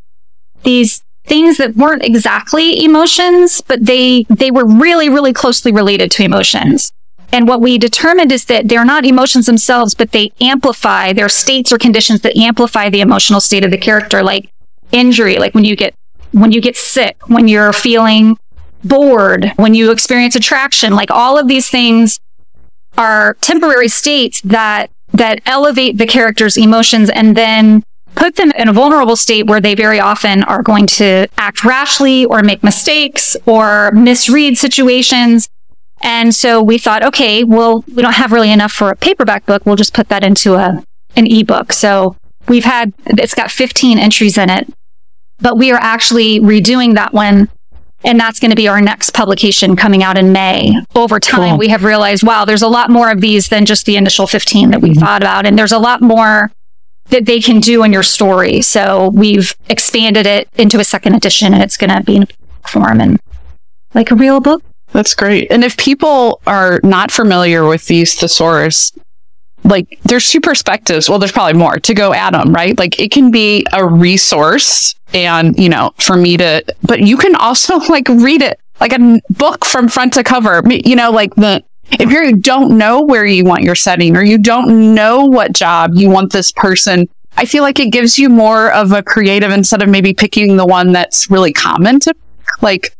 these 0.63 1.03
things 1.25 1.57
that 1.57 1.75
weren't 1.75 2.03
exactly 2.03 2.83
emotions, 2.83 3.61
but 3.61 3.85
they, 3.85 4.25
they 4.29 4.51
were 4.51 4.65
really, 4.65 5.09
really 5.09 5.33
closely 5.33 5.71
related 5.71 6.11
to 6.11 6.23
emotions. 6.23 6.91
And 7.31 7.47
what 7.47 7.61
we 7.61 7.77
determined 7.77 8.31
is 8.31 8.45
that 8.45 8.67
they're 8.67 8.83
not 8.83 9.05
emotions 9.05 9.45
themselves, 9.45 9.95
but 9.95 10.11
they 10.11 10.33
amplify, 10.41 11.13
their 11.13 11.29
states 11.29 11.71
or 11.71 11.77
conditions 11.77 12.21
that 12.21 12.37
amplify 12.37 12.89
the 12.89 13.01
emotional 13.01 13.39
state 13.39 13.63
of 13.63 13.71
the 13.71 13.77
character, 13.77 14.21
like 14.21 14.51
injury, 14.91 15.37
like 15.37 15.55
when 15.55 15.63
you 15.63 15.75
get, 15.75 15.95
when 16.31 16.51
you 16.51 16.59
get 16.59 16.75
sick, 16.75 17.17
when 17.27 17.47
you're 17.47 17.71
feeling 17.71 18.37
bored, 18.83 19.53
when 19.55 19.73
you 19.73 19.91
experience 19.91 20.35
attraction, 20.35 20.93
like 20.93 21.11
all 21.11 21.37
of 21.37 21.47
these 21.47 21.69
things 21.69 22.19
are 22.97 23.35
temporary 23.35 23.87
states 23.87 24.41
that, 24.41 24.91
that 25.13 25.39
elevate 25.45 25.97
the 25.97 26.07
character's 26.07 26.57
emotions 26.57 27.09
and 27.09 27.37
then 27.37 27.83
put 28.15 28.35
them 28.35 28.51
in 28.51 28.67
a 28.67 28.73
vulnerable 28.73 29.15
state 29.15 29.47
where 29.47 29.61
they 29.61 29.75
very 29.75 29.99
often 29.99 30.43
are 30.43 30.61
going 30.61 30.85
to 30.85 31.27
act 31.37 31.63
rashly 31.63 32.25
or 32.25 32.41
make 32.43 32.63
mistakes 32.63 33.35
or 33.45 33.91
misread 33.91 34.57
situations. 34.57 35.49
And 36.03 36.33
so 36.33 36.61
we 36.61 36.77
thought, 36.77 37.03
okay, 37.03 37.43
well, 37.43 37.83
we 37.93 38.01
don't 38.01 38.15
have 38.15 38.31
really 38.31 38.51
enough 38.51 38.71
for 38.71 38.89
a 38.89 38.95
paperback 38.95 39.45
book. 39.45 39.65
We'll 39.65 39.75
just 39.75 39.93
put 39.93 40.09
that 40.09 40.23
into 40.23 40.55
a, 40.55 40.83
an 41.15 41.27
ebook. 41.31 41.73
So 41.73 42.15
we've 42.47 42.65
had, 42.65 42.93
it's 43.05 43.35
got 43.35 43.51
15 43.51 43.99
entries 43.99 44.37
in 44.37 44.49
it, 44.49 44.71
but 45.39 45.57
we 45.57 45.71
are 45.71 45.79
actually 45.79 46.39
redoing 46.39 46.95
that 46.95 47.13
one. 47.13 47.49
And 48.03 48.19
that's 48.19 48.39
going 48.39 48.49
to 48.49 48.55
be 48.55 48.67
our 48.67 48.81
next 48.81 49.11
publication 49.11 49.75
coming 49.75 50.01
out 50.01 50.17
in 50.17 50.31
May. 50.31 50.73
Over 50.95 51.19
time, 51.19 51.51
cool. 51.51 51.57
we 51.59 51.67
have 51.67 51.83
realized, 51.83 52.23
wow, 52.23 52.45
there's 52.45 52.63
a 52.63 52.67
lot 52.67 52.89
more 52.89 53.11
of 53.11 53.21
these 53.21 53.49
than 53.49 53.63
just 53.63 53.85
the 53.85 53.95
initial 53.95 54.25
15 54.25 54.71
that 54.71 54.81
we 54.81 54.89
mm-hmm. 54.89 54.99
thought 54.99 55.21
about. 55.21 55.45
And 55.45 55.57
there's 55.57 55.71
a 55.71 55.77
lot 55.77 56.01
more 56.01 56.51
that 57.09 57.25
they 57.25 57.41
can 57.41 57.59
do 57.59 57.83
in 57.83 57.91
your 57.91 58.03
story. 58.03 58.61
So 58.61 59.09
we've 59.09 59.55
expanded 59.69 60.25
it 60.25 60.49
into 60.55 60.79
a 60.79 60.83
second 60.83 61.15
edition 61.15 61.53
and 61.53 61.61
it's 61.61 61.77
going 61.77 61.89
to 61.89 62.03
be 62.03 62.15
in 62.17 62.27
form 62.67 63.01
and 63.01 63.19
like 63.93 64.11
a 64.11 64.15
real 64.15 64.39
book. 64.39 64.63
That's 64.93 65.15
great. 65.15 65.51
And 65.51 65.63
if 65.63 65.77
people 65.77 66.41
are 66.47 66.79
not 66.83 67.11
familiar 67.11 67.65
with 67.65 67.87
these 67.87 68.15
thesaurus, 68.15 68.91
like 69.63 69.99
there's 70.03 70.29
two 70.29 70.41
perspectives. 70.41 71.09
Well, 71.09 71.19
there's 71.19 71.31
probably 71.31 71.57
more 71.57 71.79
to 71.79 71.93
go 71.93 72.13
at 72.13 72.31
them, 72.31 72.53
right? 72.53 72.77
Like 72.77 72.99
it 72.99 73.11
can 73.11 73.31
be 73.31 73.65
a 73.71 73.85
resource 73.85 74.95
and, 75.13 75.57
you 75.57 75.69
know, 75.69 75.91
for 75.99 76.15
me 76.15 76.37
to, 76.37 76.63
but 76.83 77.01
you 77.01 77.17
can 77.17 77.35
also 77.35 77.77
like 77.89 78.07
read 78.07 78.41
it 78.41 78.59
like 78.79 78.93
a 78.93 79.21
book 79.29 79.63
from 79.65 79.87
front 79.87 80.13
to 80.13 80.23
cover, 80.23 80.63
you 80.67 80.95
know, 80.95 81.11
like 81.11 81.35
the, 81.35 81.63
if 81.99 82.11
you 82.11 82.37
don't 82.37 82.77
know 82.77 83.01
where 83.01 83.25
you 83.25 83.43
want 83.43 83.63
your 83.63 83.75
setting 83.75 84.15
or 84.15 84.23
you 84.23 84.37
don't 84.37 84.93
know 84.93 85.25
what 85.25 85.53
job 85.53 85.91
you 85.95 86.09
want 86.09 86.31
this 86.31 86.51
person, 86.51 87.07
I 87.37 87.45
feel 87.45 87.63
like 87.63 87.79
it 87.79 87.91
gives 87.91 88.17
you 88.17 88.29
more 88.29 88.71
of 88.71 88.91
a 88.91 89.03
creative 89.03 89.51
instead 89.51 89.81
of 89.81 89.89
maybe 89.89 90.13
picking 90.13 90.57
the 90.57 90.65
one 90.65 90.91
that's 90.91 91.29
really 91.29 91.53
common 91.53 91.99
to 92.01 92.13
like 92.61 92.95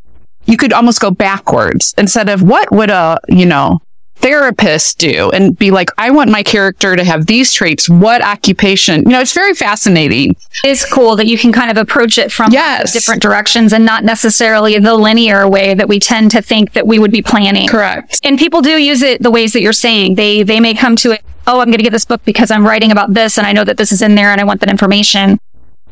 you 0.45 0.57
could 0.57 0.73
almost 0.73 0.99
go 0.99 1.11
backwards 1.11 1.93
instead 1.97 2.29
of 2.29 2.41
what 2.41 2.71
would 2.71 2.89
a, 2.89 3.19
you 3.27 3.45
know, 3.45 3.79
therapist 4.21 4.99
do 4.99 5.29
and 5.31 5.57
be 5.57 5.71
like, 5.71 5.89
I 5.97 6.11
want 6.11 6.29
my 6.29 6.43
character 6.43 6.95
to 6.95 7.03
have 7.03 7.25
these 7.25 7.51
traits. 7.51 7.89
What 7.89 8.23
occupation? 8.23 9.03
You 9.03 9.09
know, 9.09 9.19
it's 9.19 9.33
very 9.33 9.53
fascinating. 9.53 10.35
It's 10.63 10.89
cool 10.91 11.15
that 11.15 11.27
you 11.27 11.37
can 11.37 11.51
kind 11.51 11.71
of 11.71 11.77
approach 11.77 12.17
it 12.17 12.31
from 12.31 12.51
yes. 12.51 12.93
different 12.93 13.21
directions 13.21 13.73
and 13.73 13.85
not 13.85 14.03
necessarily 14.03 14.77
the 14.79 14.95
linear 14.95 15.47
way 15.47 15.73
that 15.73 15.87
we 15.87 15.99
tend 15.99 16.31
to 16.31 16.41
think 16.41 16.73
that 16.73 16.87
we 16.87 16.99
would 16.99 17.11
be 17.11 17.21
planning. 17.21 17.67
Correct. 17.67 18.19
And 18.23 18.37
people 18.37 18.61
do 18.61 18.77
use 18.81 19.01
it 19.01 19.21
the 19.21 19.31
ways 19.31 19.53
that 19.53 19.61
you're 19.61 19.73
saying. 19.73 20.15
They 20.15 20.43
they 20.43 20.59
may 20.59 20.73
come 20.73 20.95
to 20.97 21.11
it, 21.11 21.21
oh, 21.47 21.59
I'm 21.59 21.67
going 21.67 21.77
to 21.77 21.83
get 21.83 21.91
this 21.91 22.05
book 22.05 22.23
because 22.23 22.51
I'm 22.51 22.65
writing 22.65 22.91
about 22.91 23.13
this 23.13 23.37
and 23.37 23.47
I 23.47 23.53
know 23.53 23.63
that 23.63 23.77
this 23.77 23.91
is 23.91 24.01
in 24.01 24.15
there 24.15 24.29
and 24.31 24.39
I 24.39 24.43
want 24.43 24.59
that 24.61 24.69
information. 24.69 25.39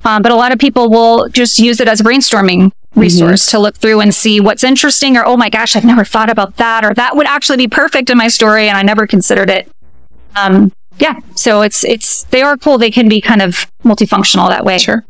Um, 0.05 0.21
but 0.21 0.31
a 0.31 0.35
lot 0.35 0.53
of 0.53 0.59
people 0.59 0.89
will 0.89 1.27
just 1.29 1.59
use 1.59 1.79
it 1.79 1.87
as 1.87 2.01
brainstorming 2.01 2.71
resource 2.95 3.45
mm-hmm. 3.45 3.57
to 3.57 3.61
look 3.61 3.77
through 3.77 4.01
and 4.01 4.13
see 4.13 4.39
what's 4.39 4.63
interesting 4.63 5.17
or, 5.17 5.25
oh 5.25 5.37
my 5.37 5.49
gosh, 5.49 5.75
I've 5.75 5.85
never 5.85 6.03
thought 6.03 6.29
about 6.29 6.57
that, 6.57 6.83
or 6.83 6.93
that 6.95 7.15
would 7.15 7.27
actually 7.27 7.57
be 7.57 7.67
perfect 7.67 8.09
in 8.09 8.17
my 8.17 8.27
story 8.27 8.67
and 8.67 8.77
I 8.77 8.81
never 8.81 9.07
considered 9.07 9.49
it. 9.49 9.71
Um, 10.35 10.71
yeah. 10.97 11.19
So 11.35 11.61
it's, 11.61 11.83
it's, 11.83 12.23
they 12.25 12.41
are 12.41 12.57
cool. 12.57 12.77
They 12.77 12.91
can 12.91 13.07
be 13.07 13.21
kind 13.21 13.41
of 13.41 13.71
multifunctional 13.83 14.49
that 14.49 14.65
way. 14.65 14.77
Sure. 14.77 15.05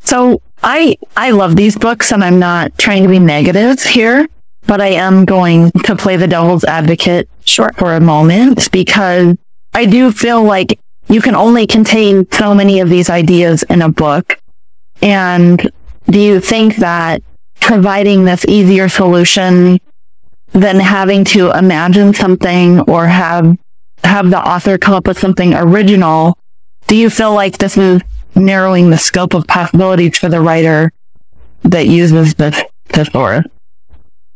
So 0.00 0.40
I, 0.62 0.96
I 1.16 1.30
love 1.30 1.56
these 1.56 1.76
books 1.76 2.12
and 2.12 2.24
I'm 2.24 2.38
not 2.38 2.76
trying 2.78 3.02
to 3.02 3.08
be 3.08 3.18
negative 3.18 3.82
here, 3.82 4.26
but 4.66 4.80
I 4.80 4.88
am 4.88 5.24
going 5.24 5.70
to 5.84 5.96
play 5.96 6.16
the 6.16 6.26
devil's 6.26 6.64
advocate 6.64 7.28
sure. 7.44 7.72
for 7.76 7.94
a 7.94 8.00
moment 8.00 8.70
because 8.72 9.36
I 9.74 9.86
do 9.86 10.10
feel 10.12 10.42
like 10.42 10.78
you 11.08 11.20
can 11.20 11.34
only 11.34 11.66
contain 11.66 12.26
so 12.30 12.54
many 12.54 12.80
of 12.80 12.88
these 12.88 13.10
ideas 13.10 13.62
in 13.64 13.82
a 13.82 13.88
book. 13.90 14.40
And 15.02 15.70
do 16.10 16.18
you 16.18 16.40
think 16.40 16.76
that 16.76 17.22
providing 17.60 18.24
this 18.24 18.44
easier 18.46 18.88
solution 18.88 19.78
than 20.52 20.80
having 20.80 21.24
to 21.24 21.50
imagine 21.56 22.12
something 22.12 22.80
or 22.80 23.06
have 23.06 23.56
have 24.02 24.30
the 24.30 24.38
author 24.38 24.78
come 24.78 24.94
up 24.94 25.06
with 25.06 25.18
something 25.18 25.54
original, 25.54 26.36
do 26.86 26.96
you 26.96 27.10
feel 27.10 27.34
like 27.34 27.58
this 27.58 27.76
is 27.76 28.00
narrowing 28.34 28.90
the 28.90 28.98
scope 28.98 29.34
of 29.34 29.46
possibilities 29.46 30.18
for 30.18 30.28
the 30.28 30.40
writer 30.40 30.90
that 31.62 31.86
uses 31.86 32.34
this 32.34 32.60
thesaurus? 32.86 33.44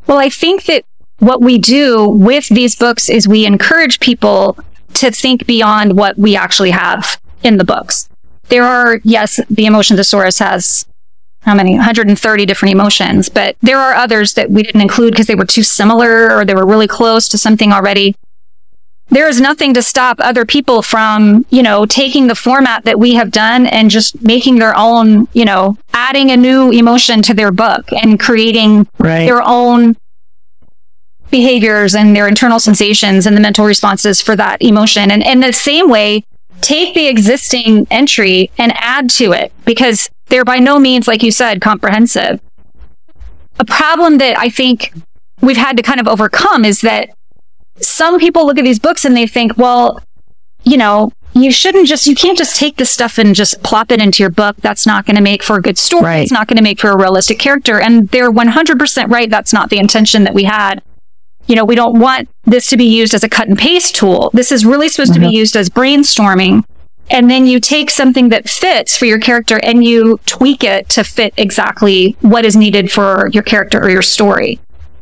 Well, 0.07 0.19
I 0.19 0.29
think 0.29 0.65
that 0.65 0.85
what 1.19 1.41
we 1.41 1.57
do 1.57 2.07
with 2.07 2.47
these 2.49 2.75
books 2.75 3.09
is 3.09 3.27
we 3.27 3.45
encourage 3.45 3.99
people 3.99 4.57
to 4.93 5.11
think 5.11 5.45
beyond 5.47 5.97
what 5.97 6.17
we 6.17 6.35
actually 6.35 6.71
have 6.71 7.19
in 7.43 7.57
the 7.57 7.63
books. 7.63 8.07
There 8.49 8.63
are, 8.63 9.01
yes, 9.03 9.39
the 9.49 9.65
emotion 9.65 9.97
thesaurus 9.97 10.39
has 10.39 10.85
how 11.45 11.53
many 11.53 11.75
130 11.75 12.45
different 12.45 12.71
emotions, 12.73 13.29
but 13.29 13.55
there 13.61 13.79
are 13.79 13.93
others 13.93 14.33
that 14.33 14.49
we 14.49 14.63
didn't 14.63 14.81
include 14.81 15.11
because 15.13 15.27
they 15.27 15.35
were 15.35 15.45
too 15.45 15.63
similar 15.63 16.31
or 16.35 16.43
they 16.43 16.55
were 16.55 16.65
really 16.65 16.87
close 16.87 17.27
to 17.29 17.37
something 17.37 17.71
already. 17.71 18.15
There 19.09 19.29
is 19.29 19.39
nothing 19.39 19.75
to 19.75 19.83
stop 19.83 20.17
other 20.19 20.45
people 20.45 20.81
from, 20.81 21.45
you 21.51 21.61
know, 21.61 21.85
taking 21.85 22.25
the 22.25 22.33
format 22.33 22.85
that 22.85 22.97
we 22.97 23.13
have 23.13 23.29
done 23.29 23.67
and 23.67 23.91
just 23.91 24.19
making 24.23 24.55
their 24.57 24.75
own, 24.75 25.27
you 25.33 25.45
know, 25.45 25.77
adding 25.93 26.31
a 26.31 26.37
new 26.37 26.71
emotion 26.71 27.21
to 27.21 27.35
their 27.35 27.51
book 27.51 27.93
and 27.93 28.19
creating 28.19 28.87
Right. 28.97 29.25
their 29.27 29.43
own 29.43 29.95
behaviors 31.29 31.93
and 31.93 32.15
their 32.15 32.27
internal 32.27 32.59
sensations 32.59 33.27
and 33.27 33.37
the 33.37 33.41
mental 33.41 33.65
responses 33.65 34.21
for 34.21 34.35
that 34.35 34.61
emotion. 34.61 35.11
And 35.11 35.21
in 35.21 35.41
the 35.41 35.53
same 35.53 35.89
way, 35.89 36.23
take 36.61 36.93
the 36.93 37.07
existing 37.07 37.87
entry 37.91 38.51
and 38.57 38.73
add 38.75 39.09
to 39.11 39.31
it 39.31 39.51
because 39.65 40.09
they're 40.27 40.45
by 40.45 40.57
no 40.57 40.79
means, 40.79 41.07
like 41.07 41.23
you 41.23 41.31
said, 41.31 41.61
comprehensive. 41.61 42.39
A 43.59 43.65
problem 43.65 44.17
that 44.17 44.37
I 44.37 44.49
think 44.49 44.93
we've 45.41 45.57
had 45.57 45.77
to 45.77 45.83
kind 45.83 45.99
of 45.99 46.07
overcome 46.07 46.65
is 46.65 46.81
that 46.81 47.09
some 47.79 48.19
people 48.19 48.45
look 48.45 48.57
at 48.57 48.63
these 48.63 48.79
books 48.79 49.05
and 49.05 49.15
they 49.15 49.27
think, 49.27 49.57
well, 49.57 50.01
you 50.63 50.77
know, 50.77 51.11
you 51.33 51.51
shouldn't 51.51 51.87
just, 51.87 52.07
you 52.07 52.15
can't 52.15 52.37
just 52.37 52.55
take 52.55 52.77
this 52.77 52.89
stuff 52.89 53.17
and 53.17 53.35
just 53.35 53.61
plop 53.61 53.91
it 53.91 54.01
into 54.01 54.23
your 54.23 54.29
book. 54.29 54.55
That's 54.57 54.85
not 54.85 55.05
going 55.05 55.17
to 55.17 55.21
make 55.21 55.43
for 55.43 55.57
a 55.57 55.61
good 55.61 55.77
story. 55.77 56.03
Right. 56.03 56.23
It's 56.23 56.31
not 56.31 56.47
going 56.47 56.57
to 56.57 56.63
make 56.63 56.79
for 56.79 56.91
a 56.91 56.97
realistic 56.97 57.39
character. 57.39 57.79
And 57.79 58.07
they're 58.09 58.31
100% 58.31 59.11
right. 59.11 59.29
That's 59.29 59.51
not 59.51 59.69
the 59.69 59.77
intention 59.77 60.23
that 60.23 60.33
we 60.33 60.45
had. 60.45 60.81
You 61.47 61.55
know, 61.55 61.65
we 61.65 61.75
don't 61.75 61.99
want 61.99 62.29
this 62.43 62.67
to 62.67 62.77
be 62.77 62.85
used 62.85 63.13
as 63.13 63.23
a 63.23 63.29
cut 63.29 63.47
and 63.47 63.57
paste 63.57 63.95
tool. 63.95 64.31
This 64.33 64.51
is 64.51 64.65
really 64.65 64.89
supposed 64.89 65.13
to 65.13 65.19
be 65.19 65.27
mm-hmm. 65.27 65.35
used 65.35 65.55
as 65.55 65.69
brainstorming. 65.69 66.63
And 67.09 67.29
then 67.29 67.45
you 67.45 67.59
take 67.59 67.91
something 67.91 68.29
that 68.29 68.49
fits 68.49 68.97
for 68.97 69.05
your 69.05 69.19
character 69.19 69.59
and 69.61 69.83
you 69.83 70.19
tweak 70.25 70.63
it 70.63 70.89
to 70.89 71.03
fit 71.03 71.33
exactly 71.37 72.17
what 72.21 72.45
is 72.45 72.55
needed 72.55 72.91
for 72.91 73.29
your 73.31 73.43
character 73.43 73.79
or 73.79 73.89
your 73.89 74.01
story. 74.01 74.59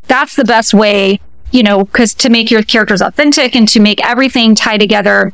That's 0.08 0.36
the 0.36 0.44
best 0.44 0.74
way, 0.74 1.22
you 1.52 1.64
know, 1.64 1.86
because 1.86 2.14
to 2.16 2.30
make 2.30 2.52
your 2.52 2.62
characters 2.62 3.02
authentic 3.02 3.56
and 3.56 3.68
to 3.70 3.80
make 3.80 4.06
everything 4.06 4.54
tie 4.54 4.78
together 4.78 5.34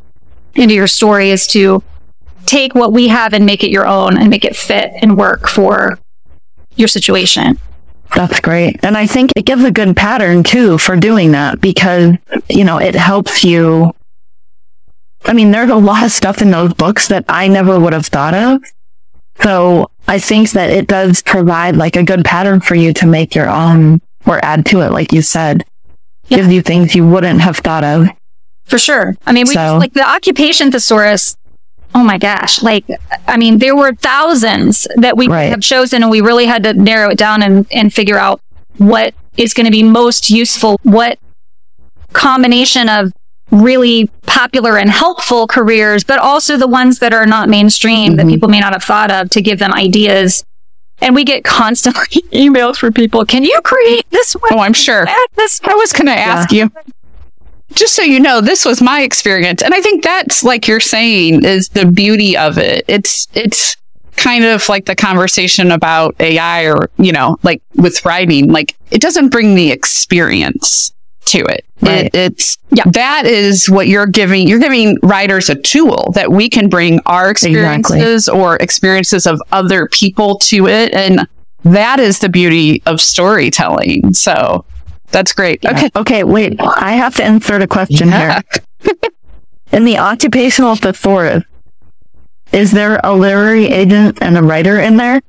into 0.54 0.74
your 0.74 0.86
story 0.86 1.30
is 1.30 1.46
to 1.48 1.82
take 2.46 2.74
what 2.74 2.92
we 2.92 3.08
have 3.08 3.32
and 3.32 3.44
make 3.44 3.64
it 3.64 3.70
your 3.70 3.86
own 3.86 4.16
and 4.16 4.30
make 4.30 4.44
it 4.44 4.54
fit 4.54 4.92
and 5.02 5.16
work 5.16 5.48
for 5.48 5.98
your 6.76 6.88
situation. 6.88 7.58
That's 8.14 8.40
great. 8.40 8.80
And 8.84 8.96
I 8.96 9.06
think 9.06 9.32
it 9.36 9.44
gives 9.44 9.62
a 9.64 9.70
good 9.70 9.96
pattern 9.96 10.42
too 10.42 10.78
for 10.78 10.96
doing 10.96 11.32
that 11.32 11.60
because, 11.60 12.16
you 12.48 12.64
know, 12.64 12.78
it 12.78 12.94
helps 12.94 13.44
you. 13.44 13.92
I 15.26 15.32
mean, 15.32 15.50
there's 15.50 15.70
a 15.70 15.76
lot 15.76 16.04
of 16.04 16.10
stuff 16.10 16.42
in 16.42 16.50
those 16.50 16.74
books 16.74 17.08
that 17.08 17.24
I 17.28 17.46
never 17.48 17.78
would 17.78 17.92
have 17.92 18.06
thought 18.06 18.34
of. 18.34 18.62
So 19.42 19.90
I 20.08 20.18
think 20.18 20.50
that 20.52 20.70
it 20.70 20.86
does 20.86 21.22
provide 21.22 21.76
like 21.76 21.96
a 21.96 22.02
good 22.02 22.24
pattern 22.24 22.60
for 22.60 22.74
you 22.74 22.92
to 22.94 23.06
make 23.06 23.34
your 23.34 23.48
own 23.48 24.00
or 24.26 24.44
add 24.44 24.66
to 24.66 24.80
it, 24.80 24.90
like 24.90 25.12
you 25.12 25.22
said. 25.22 25.64
Yeah. 26.28 26.38
Gives 26.38 26.52
you 26.52 26.62
things 26.62 26.94
you 26.94 27.06
wouldn't 27.06 27.40
have 27.40 27.58
thought 27.58 27.84
of. 27.84 28.08
For 28.64 28.78
sure. 28.78 29.16
I 29.26 29.32
mean, 29.32 29.46
we 29.48 29.54
So- 29.54 29.78
like 29.78 29.94
the 29.94 30.08
occupation 30.08 30.70
thesaurus. 30.70 31.36
Oh 31.94 32.04
my 32.04 32.18
gosh. 32.18 32.62
Like, 32.62 32.84
I 33.26 33.36
mean, 33.36 33.58
there 33.58 33.74
were 33.76 33.94
thousands 33.94 34.86
that 34.96 35.16
we 35.16 35.26
Right. 35.28 35.50
have 35.50 35.60
chosen 35.60 36.02
and 36.02 36.10
we 36.10 36.20
really 36.20 36.46
had 36.46 36.62
to 36.64 36.72
narrow 36.74 37.10
it 37.10 37.18
down 37.18 37.42
and, 37.42 37.66
and 37.72 37.92
figure 37.92 38.16
out 38.18 38.40
what 38.78 39.14
is 39.36 39.54
going 39.54 39.66
to 39.66 39.72
be 39.72 39.82
most 39.82 40.30
useful. 40.30 40.78
What 40.84 41.18
combination 42.12 42.88
of 42.88 43.12
really 43.50 44.08
popular 44.26 44.76
and 44.78 44.90
helpful 44.90 45.46
careers, 45.46 46.04
but 46.04 46.18
also 46.20 46.56
the 46.56 46.68
ones 46.68 47.00
that 47.00 47.12
are 47.12 47.26
not 47.26 47.48
mainstream 47.48 48.16
that 48.16 48.26
Mhm. 48.26 48.30
people 48.30 48.48
may 48.48 48.60
not 48.60 48.72
have 48.72 48.84
thought 48.84 49.10
of 49.10 49.28
to 49.30 49.42
give 49.42 49.58
them 49.58 49.72
ideas. 49.74 50.44
And 51.00 51.14
we 51.14 51.24
get 51.24 51.42
constantly 51.44 52.22
emails 52.32 52.76
from 52.76 52.92
people. 52.92 53.24
Can 53.24 53.42
you 53.42 53.58
create 53.64 54.04
this 54.10 54.36
way? 54.36 54.50
Oh, 54.52 54.58
I'm 54.60 54.72
sure. 54.74 55.06
This 55.36 55.60
I 55.64 55.74
was 55.74 55.92
going 55.92 56.06
to 56.06 56.16
ask 56.18 56.52
you. 56.52 56.70
Just 57.74 57.94
so 57.94 58.02
you 58.02 58.20
know, 58.20 58.40
this 58.40 58.64
was 58.64 58.82
my 58.82 59.02
experience, 59.02 59.62
and 59.62 59.72
I 59.72 59.80
think 59.80 60.02
that's 60.02 60.42
like 60.42 60.66
you're 60.66 60.80
saying 60.80 61.44
is 61.44 61.68
the 61.70 61.86
beauty 61.86 62.36
of 62.36 62.58
it. 62.58 62.84
It's 62.88 63.28
it's 63.34 63.76
kind 64.16 64.44
of 64.44 64.68
like 64.68 64.84
the 64.86 64.94
conversation 64.96 65.70
about 65.70 66.14
AI 66.20 66.64
or 66.64 66.90
you 66.98 67.12
know, 67.12 67.38
like 67.42 67.62
with 67.76 68.04
writing. 68.04 68.52
Like 68.52 68.76
it 68.90 69.00
doesn't 69.00 69.30
bring 69.30 69.54
the 69.54 69.70
experience 69.70 70.92
to 71.26 71.38
it. 71.38 71.64
Right. 71.80 72.06
it 72.06 72.14
it's 72.14 72.58
Yeah. 72.70 72.84
that 72.92 73.24
is 73.24 73.70
what 73.70 73.86
you're 73.88 74.06
giving. 74.06 74.48
You're 74.48 74.58
giving 74.58 74.98
writers 75.02 75.48
a 75.48 75.54
tool 75.54 76.10
that 76.14 76.32
we 76.32 76.48
can 76.48 76.68
bring 76.68 77.00
our 77.06 77.30
experiences 77.30 78.28
or 78.28 78.56
experiences 78.56 79.26
of 79.26 79.40
other 79.52 79.86
people 79.86 80.38
to 80.38 80.66
it, 80.66 80.92
and 80.92 81.26
that 81.64 82.00
is 82.00 82.18
the 82.18 82.28
beauty 82.28 82.82
of 82.86 83.00
storytelling. 83.00 84.12
So. 84.12 84.64
That's 85.10 85.32
great. 85.32 85.64
Okay. 85.64 85.86
Okay. 85.86 85.90
Okay. 85.96 86.24
Wait, 86.24 86.60
I 86.60 86.92
have 86.92 87.16
to 87.16 87.26
insert 87.26 87.62
a 87.62 87.66
question 87.66 88.08
Yeah. 88.08 88.40
here. 88.82 88.94
In 89.72 89.84
the 89.84 89.98
occupational 89.98 90.74
thesaurus, 90.76 91.44
is 92.52 92.72
there 92.72 93.00
a 93.04 93.14
literary 93.14 93.66
agent 93.66 94.18
and 94.20 94.36
a 94.36 94.42
writer 94.42 94.80
in 94.80 94.96
there? 94.96 95.20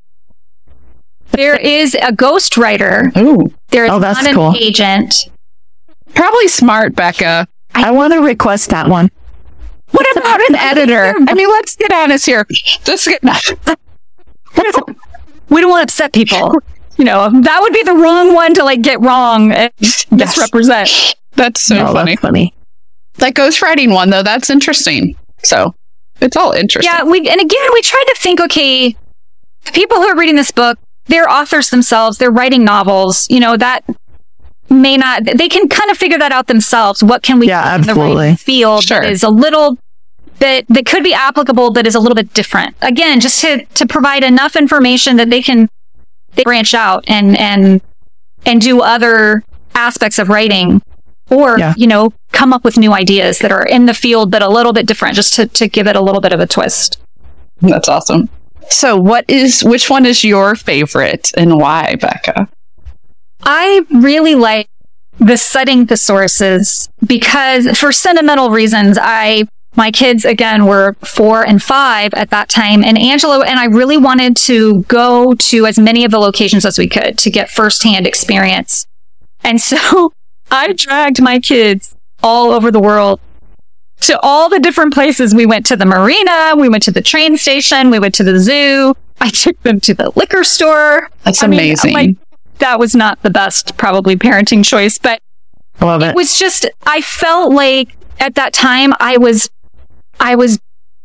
There 1.31 1.55
is 1.55 1.93
a 1.95 2.11
ghostwriter. 2.11 3.15
Ooh. 3.17 3.53
There 3.69 3.85
is 3.85 3.91
Oh, 3.91 3.99
that's 3.99 4.19
not 4.23 4.29
an 4.31 4.35
cool. 4.35 4.55
agent. 4.59 5.29
Probably 6.15 6.47
smart, 6.47 6.95
Becca. 6.95 7.47
I 7.75 7.91
want 7.91 8.13
to 8.13 8.19
request 8.19 8.69
that 8.71 8.87
one. 8.89 9.09
What 9.91 10.17
about 10.17 10.41
an 10.49 10.55
editor? 10.55 11.13
I 11.27 11.33
mean, 11.35 11.47
let's 11.49 11.75
get 11.75 11.93
honest 11.93 12.25
here. 12.25 12.45
Let's 12.87 13.07
get 13.07 13.21
We 15.49 15.61
don't 15.61 15.69
want 15.69 15.81
to 15.81 15.83
upset 15.83 16.13
people. 16.13 16.55
You 17.01 17.05
know, 17.05 17.31
that 17.41 17.59
would 17.61 17.73
be 17.73 17.81
the 17.81 17.93
wrong 17.95 18.35
one 18.35 18.53
to 18.53 18.63
like 18.63 18.83
get 18.83 19.01
wrong 19.01 19.51
and 19.51 19.71
misrepresent. 20.11 21.15
That's 21.31 21.59
so 21.63 21.73
No, 21.73 21.93
funny. 21.93 22.11
That's 22.11 22.21
funny. 22.21 22.53
That 23.15 23.33
ghostwriting 23.33 23.91
one, 23.91 24.11
though, 24.11 24.21
that's 24.21 24.51
interesting. 24.51 25.15
So 25.39 25.73
it's 26.19 26.37
all 26.37 26.51
interesting. 26.51 26.93
Yeah, 26.93 27.03
we 27.03 27.27
and 27.27 27.41
again 27.41 27.69
we 27.73 27.81
tried 27.81 28.03
to 28.09 28.15
think, 28.19 28.39
okay, 28.39 28.95
the 29.65 29.71
people 29.71 29.97
who 29.97 30.03
are 30.09 30.15
reading 30.15 30.35
this 30.35 30.51
book, 30.51 30.77
they're 31.07 31.27
authors 31.27 31.71
themselves, 31.71 32.19
they're 32.19 32.29
writing 32.29 32.63
novels, 32.63 33.27
you 33.31 33.39
know, 33.39 33.57
that 33.57 33.83
may 34.69 34.95
not 34.95 35.23
they 35.25 35.49
can 35.49 35.67
kind 35.69 35.89
of 35.89 35.97
figure 35.97 36.19
that 36.19 36.31
out 36.31 36.45
themselves. 36.45 37.03
What 37.03 37.23
can 37.23 37.39
we 37.39 37.47
Yeah, 37.47 37.63
do 37.77 37.81
in 37.81 37.81
the 37.87 37.89
absolutely. 37.93 38.15
writing 38.25 38.35
field 38.35 38.83
Sure. 38.83 39.01
that 39.01 39.09
is 39.09 39.23
a 39.23 39.29
little 39.29 39.79
bit 40.37 40.67
that 40.69 40.85
could 40.85 41.03
be 41.03 41.15
applicable 41.15 41.71
but 41.71 41.87
is 41.87 41.95
a 41.95 41.99
little 41.99 42.13
bit 42.15 42.31
different. 42.35 42.75
Again, 42.83 43.19
just 43.19 43.41
to 43.41 43.65
to 43.65 43.87
provide 43.87 44.23
enough 44.23 44.55
information 44.55 45.17
that 45.17 45.31
they 45.31 45.41
can 45.41 45.67
they 46.35 46.43
branch 46.43 46.73
out 46.73 47.03
and 47.07 47.37
and 47.39 47.81
and 48.45 48.61
do 48.61 48.81
other 48.81 49.43
aspects 49.75 50.19
of 50.19 50.29
writing 50.29 50.81
or 51.29 51.57
Yeah. 51.59 51.73
you 51.77 51.87
know 51.87 52.13
come 52.31 52.53
up 52.53 52.63
with 52.63 52.77
new 52.77 52.91
ideas 52.93 53.39
that 53.39 53.51
are 53.51 53.65
in 53.65 53.85
the 53.85 53.93
field 53.93 54.31
but 54.31 54.41
a 54.41 54.49
little 54.49 54.73
bit 54.73 54.85
different 54.85 55.15
just 55.15 55.33
to, 55.35 55.47
to 55.47 55.67
give 55.67 55.87
it 55.87 55.95
a 55.95 56.01
little 56.01 56.21
bit 56.21 56.33
of 56.33 56.39
a 56.39 56.47
twist 56.47 56.99
That's 57.61 57.87
awesome. 57.89 58.29
So, 58.69 58.95
what 58.95 59.25
is 59.27 59.63
which 59.63 59.89
one 59.89 60.05
is 60.05 60.23
your 60.23 60.55
favorite 60.55 61.31
and 61.37 61.57
why, 61.57 61.95
Becca? 61.95 62.47
i 63.43 63.81
really 63.91 64.35
like 64.35 64.67
the 65.19 65.35
setting 65.37 65.87
thesauruses 65.87 66.89
because 67.05 67.77
for 67.77 67.91
sentimental 67.91 68.49
reasons 68.51 68.97
i 69.01 69.43
my 69.75 69.91
kids 69.91 70.25
again 70.25 70.65
were 70.65 70.95
four 71.03 71.43
and 71.45 71.63
five 71.63 72.13
at 72.13 72.29
that 72.29 72.49
time 72.49 72.83
and 72.83 72.97
Angela 72.97 73.39
and 73.45 73.59
i 73.59 73.65
really 73.65 73.97
wanted 73.97 74.35
to 74.37 74.83
go 74.83 75.33
to 75.33 75.65
as 75.65 75.79
many 75.79 76.03
of 76.03 76.11
the 76.11 76.19
locations 76.19 76.65
as 76.65 76.77
we 76.77 76.87
could 76.87 77.17
to 77.19 77.29
get 77.29 77.49
firsthand 77.49 78.05
experience 78.05 78.85
and 79.43 79.61
so 79.61 80.13
i 80.51 80.73
dragged 80.73 81.21
my 81.21 81.39
kids 81.39 81.95
all 82.21 82.51
over 82.51 82.69
the 82.71 82.79
world 82.79 83.19
to 84.01 84.19
all 84.21 84.49
the 84.49 84.59
different 84.59 84.93
places 84.93 85.33
we 85.33 85.45
went 85.45 85.65
to 85.65 85.75
the 85.75 85.85
marina 85.85 86.53
we 86.57 86.69
went 86.69 86.83
to 86.83 86.91
the 86.91 87.01
train 87.01 87.37
station 87.37 87.89
we 87.89 87.99
went 87.99 88.13
to 88.13 88.23
the 88.23 88.39
zoo 88.39 88.93
i 89.19 89.29
took 89.29 89.59
them 89.63 89.79
to 89.79 89.93
the 89.93 90.11
liquor 90.15 90.43
store 90.43 91.09
That's 91.23 91.41
I 91.43 91.47
mean, 91.47 91.59
amazing. 91.59 91.93
like, 91.93 92.15
that 92.59 92.77
was 92.77 92.93
not 92.95 93.21
the 93.23 93.29
best 93.29 93.77
probably 93.77 94.15
parenting 94.15 94.65
choice 94.65 94.97
but 94.97 95.21
I 95.79 95.85
love 95.85 96.01
it 96.03 96.09
it. 96.09 96.15
was 96.15 96.37
just 96.37 96.69
i 96.85 97.01
felt 97.01 97.53
like 97.53 97.95
at 98.19 98.35
that 98.35 98.53
time 98.53 98.93
i 98.99 99.17
was 99.17 99.49
i 100.21 100.35
was 100.35 100.59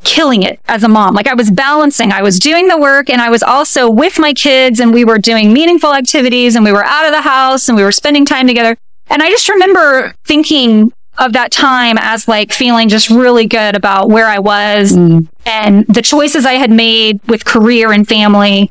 killing 0.05 0.43
it 0.45 0.61
as 0.69 0.85
a 0.85 0.89
mom 0.89 1.15
like 1.15 1.27
i 1.27 1.35
was 1.35 1.51
balancing 1.51 2.13
i 2.13 2.23
was 2.23 2.39
doing 2.39 2.69
the 2.69 2.79
work 2.79 3.11
and 3.11 3.21
i 3.21 3.29
was 3.31 3.43
also 3.43 3.91
with 3.91 4.19
my 4.19 4.33
kids 4.33 4.79
and 4.79 4.93
we 4.95 5.05
were 5.05 5.19
doing 5.19 5.53
meaningful 5.53 5.93
activities 5.93 6.55
and 6.55 6.65
we 6.65 6.71
were 6.71 6.85
out 6.85 7.05
of 7.07 7.13
the 7.13 7.23
house 7.23 7.69
and 7.69 7.77
we 7.77 7.83
were 7.83 7.91
spending 7.93 8.25
time 8.25 8.47
together 8.47 8.77
and 9.09 9.23
i 9.23 9.29
just 9.31 9.49
remember 9.49 10.15
thinking 10.25 10.93
of 11.19 11.33
that 11.33 11.51
time 11.51 11.97
as 11.99 12.29
like 12.29 12.53
feeling 12.53 12.89
just 12.91 13.09
really 13.11 13.47
good 13.47 13.75
about 13.75 14.09
where 14.09 14.27
i 14.29 14.39
was 14.39 14.93
Mm. 14.93 15.27
and 15.47 15.87
the 15.87 16.03
choices 16.03 16.45
I 16.45 16.55
had 16.55 16.71
made 16.71 17.21
with 17.27 17.45
career 17.45 17.91
and 17.93 18.07
family. 18.07 18.71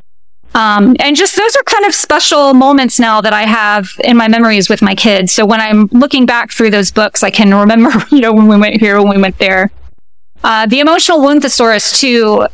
Um, 0.54 0.96
and 1.00 1.16
just 1.16 1.36
those 1.36 1.56
are 1.56 1.64
kind 1.64 1.86
of 1.86 1.94
special 1.94 2.54
moments 2.54 3.00
now 3.00 3.20
that 3.20 3.34
I 3.34 3.44
have 3.44 3.90
in 4.04 4.16
my 4.16 4.28
memories 4.30 4.70
with 4.70 4.82
my 4.82 4.96
kids. 4.96 5.34
So 5.34 5.46
when 5.46 5.60
I'm 5.60 5.88
looking 5.92 6.26
back 6.26 6.52
through 6.52 6.70
those 6.72 6.92
books, 6.92 7.24
I 7.24 7.30
can 7.30 7.54
remember, 7.54 7.92
you 8.12 8.22
know, 8.22 8.32
when 8.32 8.48
we 8.48 8.58
went 8.58 8.80
here, 8.80 9.02
when 9.02 9.10
we 9.16 9.22
went 9.22 9.38
there. 9.40 9.70
Uh, 10.46 10.68
the 10.68 10.80
emotional 10.80 11.22
wound 11.22 11.42
thesaurus 11.42 12.00
too, 12.00 12.46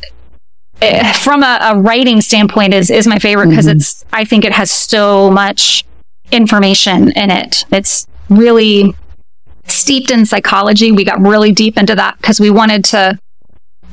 eh, 0.80 1.12
from 1.12 1.42
a, 1.42 1.58
a, 1.60 1.78
writing 1.78 2.22
standpoint, 2.22 2.72
is 2.72 2.90
is 2.90 3.06
my 3.06 3.18
favorite 3.18 3.50
because 3.50 3.66
mm-hmm. 3.66 3.76
it's. 3.76 4.02
I 4.14 4.24
think 4.24 4.46
it 4.46 4.52
has 4.52 4.70
so 4.70 5.30
much 5.30 5.84
information 6.30 7.12
in 7.12 7.30
it. 7.30 7.66
It's 7.70 8.06
really 8.30 8.96
steeped 9.66 10.10
in 10.10 10.24
psychology. 10.24 10.90
We 10.90 11.04
got 11.04 11.20
really 11.20 11.52
deep 11.52 11.76
into 11.76 11.94
that 11.96 12.16
because 12.16 12.40
we 12.40 12.48
wanted 12.48 12.82
to 12.86 13.18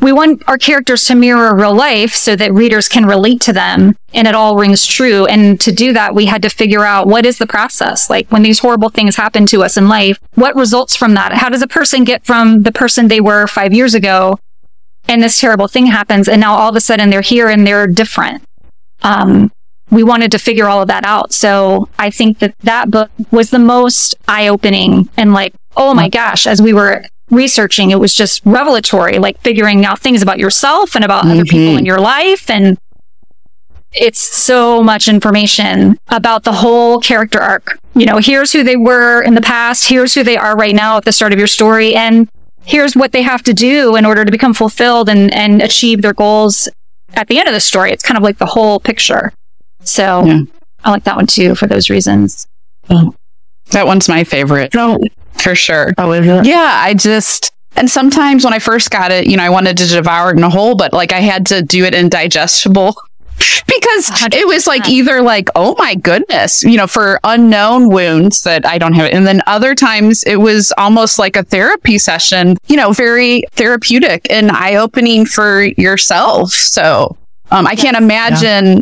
we 0.02 0.12
want 0.14 0.44
our 0.48 0.58
characters 0.58 1.04
to 1.06 1.16
mirror 1.16 1.54
real 1.56 1.76
life 1.76 2.14
so 2.14 2.36
that 2.36 2.54
readers 2.54 2.88
can 2.88 3.06
relate 3.06 3.42
to 3.42 3.54
them 3.54 3.96
and 4.14 4.28
it 4.28 4.36
all 4.36 4.56
rings 4.56 4.86
true. 4.86 5.26
And 5.26 5.60
to 5.62 5.72
do 5.72 5.94
that, 5.94 6.16
we 6.16 6.26
had 6.26 6.42
to 6.44 6.50
figure 6.50 6.86
out 6.86 7.08
what 7.08 7.26
is 7.26 7.38
the 7.38 7.48
process? 7.48 8.10
Like 8.10 8.30
when 8.30 8.42
these 8.42 8.60
horrible 8.60 8.90
things 8.90 9.18
happen 9.18 9.46
to 9.48 9.64
us 9.64 9.78
in 9.78 9.90
life, 9.90 10.20
what 10.36 10.56
results 10.56 10.96
from 10.96 11.16
that? 11.16 11.34
How 11.34 11.50
does 11.50 11.62
a 11.62 11.68
person 11.68 12.04
get 12.04 12.26
from 12.26 12.64
the 12.64 12.72
person 12.72 13.08
they 13.08 13.20
were 13.20 13.46
five 13.48 13.74
years 13.74 13.94
ago 13.94 14.40
and 15.08 15.22
this 15.22 15.40
terrible 15.40 15.68
thing 15.68 15.88
happens 15.88 16.28
and 16.28 16.40
now 16.40 16.56
all 16.56 16.70
of 16.70 16.76
a 16.76 16.82
sudden 16.82 17.10
they're 17.10 17.22
here 17.22 17.50
and 17.50 17.68
they're 17.68 17.88
different? 17.88 18.44
Um, 19.02 19.52
we 19.92 20.04
wanted 20.04 20.32
to 20.32 20.40
figure 20.40 20.68
all 20.68 20.82
of 20.82 20.88
that 20.88 21.04
out. 21.04 21.34
So 21.34 21.90
I 21.98 22.10
think 22.10 22.40
that 22.40 22.58
that 22.60 22.92
book 22.92 23.10
was 23.32 23.50
the 23.50 23.60
most 23.60 24.16
eye 24.28 24.48
opening 24.48 25.10
and 25.18 25.34
like, 25.34 25.54
oh 25.76 25.94
my 25.94 26.10
gosh, 26.10 26.46
as 26.48 26.62
we 26.62 26.74
were 26.74 27.06
researching, 27.30 27.92
it 27.92 28.00
was 28.00 28.14
just 28.14 28.42
revelatory, 28.46 29.20
like 29.20 29.40
figuring 29.42 29.86
out 29.86 30.00
things 30.00 30.22
about 30.22 30.40
yourself 30.40 30.96
and 30.96 31.04
about 31.04 31.24
mm-hmm. 31.24 31.32
other 31.32 31.46
people 31.46 31.78
in 31.78 31.86
your 31.86 32.00
life. 32.00 32.50
And 32.50 32.78
it's 33.92 34.20
so 34.20 34.84
much 34.84 35.08
information 35.08 35.98
about 36.10 36.44
the 36.44 36.52
whole 36.52 37.00
character 37.00 37.40
arc. 37.40 37.80
You 37.96 38.06
know, 38.06 38.18
here's 38.18 38.52
who 38.52 38.64
they 38.64 38.78
were 38.78 39.22
in 39.22 39.34
the 39.34 39.42
past. 39.42 39.88
Here's 39.88 40.14
who 40.14 40.24
they 40.24 40.38
are 40.38 40.56
right 40.56 40.76
now 40.76 40.98
at 40.98 41.06
the 41.06 41.12
start 41.12 41.34
of 41.34 41.40
your 41.40 41.48
story. 41.48 41.96
And 41.96 42.30
here's 42.66 42.96
what 42.96 43.12
they 43.12 43.24
have 43.24 43.42
to 43.44 43.54
do 43.54 43.96
in 43.96 44.06
order 44.06 44.26
to 44.26 44.32
become 44.32 44.54
fulfilled 44.54 45.10
and, 45.10 45.34
and 45.34 45.62
achieve 45.62 46.02
their 46.02 46.14
goals 46.14 46.70
at 47.16 47.28
the 47.28 47.40
end 47.40 47.48
of 47.48 47.54
the 47.54 47.60
story. 47.60 47.92
It's 47.92 48.04
kind 48.04 48.18
of 48.18 48.24
like 48.24 48.38
the 48.38 48.46
whole 48.46 48.80
picture. 48.80 49.34
So 49.84 50.24
yeah. 50.24 50.42
I 50.84 50.92
like 50.92 51.04
that 51.06 51.16
one 51.16 51.28
too 51.28 51.56
for 51.56 51.66
those 51.66 51.90
reasons. 51.90 52.48
Oh. 52.90 53.16
That 53.72 53.86
one's 53.86 54.10
my 54.10 54.24
favorite. 54.24 54.74
So 54.74 55.00
for 55.34 55.56
sure. 55.56 55.94
Oh, 55.98 56.12
is 56.12 56.28
it? 56.28 56.46
Yeah, 56.46 56.82
I 56.84 56.94
just 56.94 57.52
and 57.76 57.90
sometimes 57.90 58.44
when 58.44 58.54
I 58.54 58.60
first 58.60 58.92
got 58.92 59.12
it, 59.12 59.28
you 59.28 59.38
know, 59.38 59.44
I 59.44 59.50
wanted 59.50 59.78
to 59.78 59.88
devour 59.88 60.32
it 60.32 60.38
in 60.38 60.44
a 60.44 60.50
whole, 60.50 60.76
but 60.76 60.92
like 60.92 61.14
I 61.14 61.20
had 61.20 61.46
to 61.48 61.62
do 61.62 61.86
it 61.86 61.94
in 61.94 62.10
digestible 62.10 62.96
because 63.38 64.10
100%. 64.10 64.34
it 64.36 64.48
was 64.48 64.68
like 64.68 64.90
either 64.90 65.22
like, 65.22 65.50
oh 65.56 65.76
my 65.78 65.96
goodness, 65.96 66.64
you 66.64 66.76
know, 66.76 66.88
for 66.88 67.20
unknown 67.24 67.90
wounds 67.90 68.42
that 68.42 68.66
I 68.66 68.80
don't 68.80 68.94
have 68.94 69.06
it. 69.06 69.14
And 69.14 69.26
then 69.26 69.42
other 69.48 69.76
times 69.76 70.24
it 70.24 70.38
was 70.38 70.74
almost 70.78 71.20
like 71.20 71.36
a 71.36 71.44
therapy 71.44 71.98
session, 71.98 72.58
you 72.68 72.76
know, 72.76 72.92
very 72.92 73.44
therapeutic 73.52 74.28
and 74.30 74.52
eye 74.52 74.76
opening 74.76 75.26
for 75.26 75.64
yourself. 75.64 76.52
So 76.52 77.16
um, 77.52 77.66
I 77.66 77.76
can't 77.76 77.98
imagine 77.98 78.78
yeah 78.78 78.82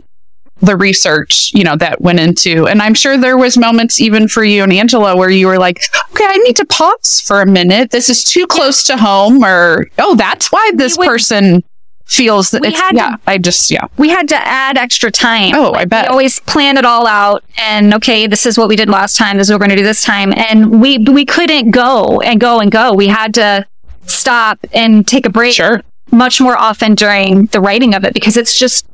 the 0.62 0.76
research, 0.76 1.52
you 1.54 1.64
know, 1.64 1.76
that 1.76 2.02
went 2.02 2.20
into. 2.20 2.68
And 2.68 2.82
I'm 2.82 2.94
sure 2.94 3.18
there 3.18 3.38
was 3.38 3.58
moments 3.58 4.00
even 4.00 4.28
for 4.28 4.44
you 4.44 4.64
and 4.64 4.74
Angela 4.74 5.16
where 5.16 5.30
you 5.30 5.48
were 5.48 5.60
like, 5.60 5.80
okay, 6.12 6.26
I 6.26 6.38
need 6.38 6.56
to 6.56 6.66
pause 6.66 7.22
for 7.22 7.42
a 7.42 7.46
minute. 7.46 7.92
This 7.92 8.10
is 8.10 8.24
too 8.24 8.48
close 8.48 8.84
to 8.86 8.98
home 8.98 9.44
or, 9.44 9.88
oh, 10.00 10.16
that's 10.16 10.52
why 10.52 10.72
this 10.74 10.98
would, 10.98 11.08
person 11.08 11.64
feels 12.06 12.52
that 12.52 12.66
it's, 12.66 12.76
yeah, 12.76 12.92
to, 12.92 13.20
I 13.28 13.38
just, 13.38 13.70
yeah. 13.70 13.86
We 13.98 14.10
had 14.10 14.28
to 14.30 14.36
add 14.36 14.78
extra 14.78 15.12
time. 15.12 15.54
Oh, 15.54 15.72
like, 15.72 15.82
I 15.82 15.86
bet. 15.86 16.06
We 16.06 16.10
always 16.10 16.40
plan 16.40 16.78
it 16.78 16.86
all 16.86 17.06
out 17.06 17.44
and 17.58 17.94
okay, 17.94 18.26
this 18.26 18.46
is 18.46 18.58
what 18.58 18.68
we 18.68 18.76
did 18.76 18.90
last 18.90 19.18
time. 19.18 19.38
This 19.38 19.48
is 19.48 19.52
what 19.52 19.60
we're 19.60 19.68
going 19.68 19.78
to 19.78 19.84
do 19.84 19.88
this 19.88 20.04
time. 20.04 20.34
And 20.36 20.82
we, 20.82 20.98
we 20.98 21.26
couldn't 21.26 21.72
go 21.72 22.20
and 22.22 22.40
go 22.40 22.60
and 22.60 22.72
go. 22.72 22.94
We 22.94 23.08
had 23.08 23.34
to 23.36 23.66
stop 24.06 24.58
and 24.74 25.08
take 25.08 25.26
a 25.26 25.30
break. 25.30 25.54
Sure. 25.54 25.84
Much 26.10 26.40
more 26.40 26.58
often 26.58 26.96
during 26.96 27.48
the 27.48 27.60
writing 27.60 27.94
of 27.94 28.06
it 28.06 28.14
because 28.14 28.38
it's 28.38 28.58
just 28.58 28.88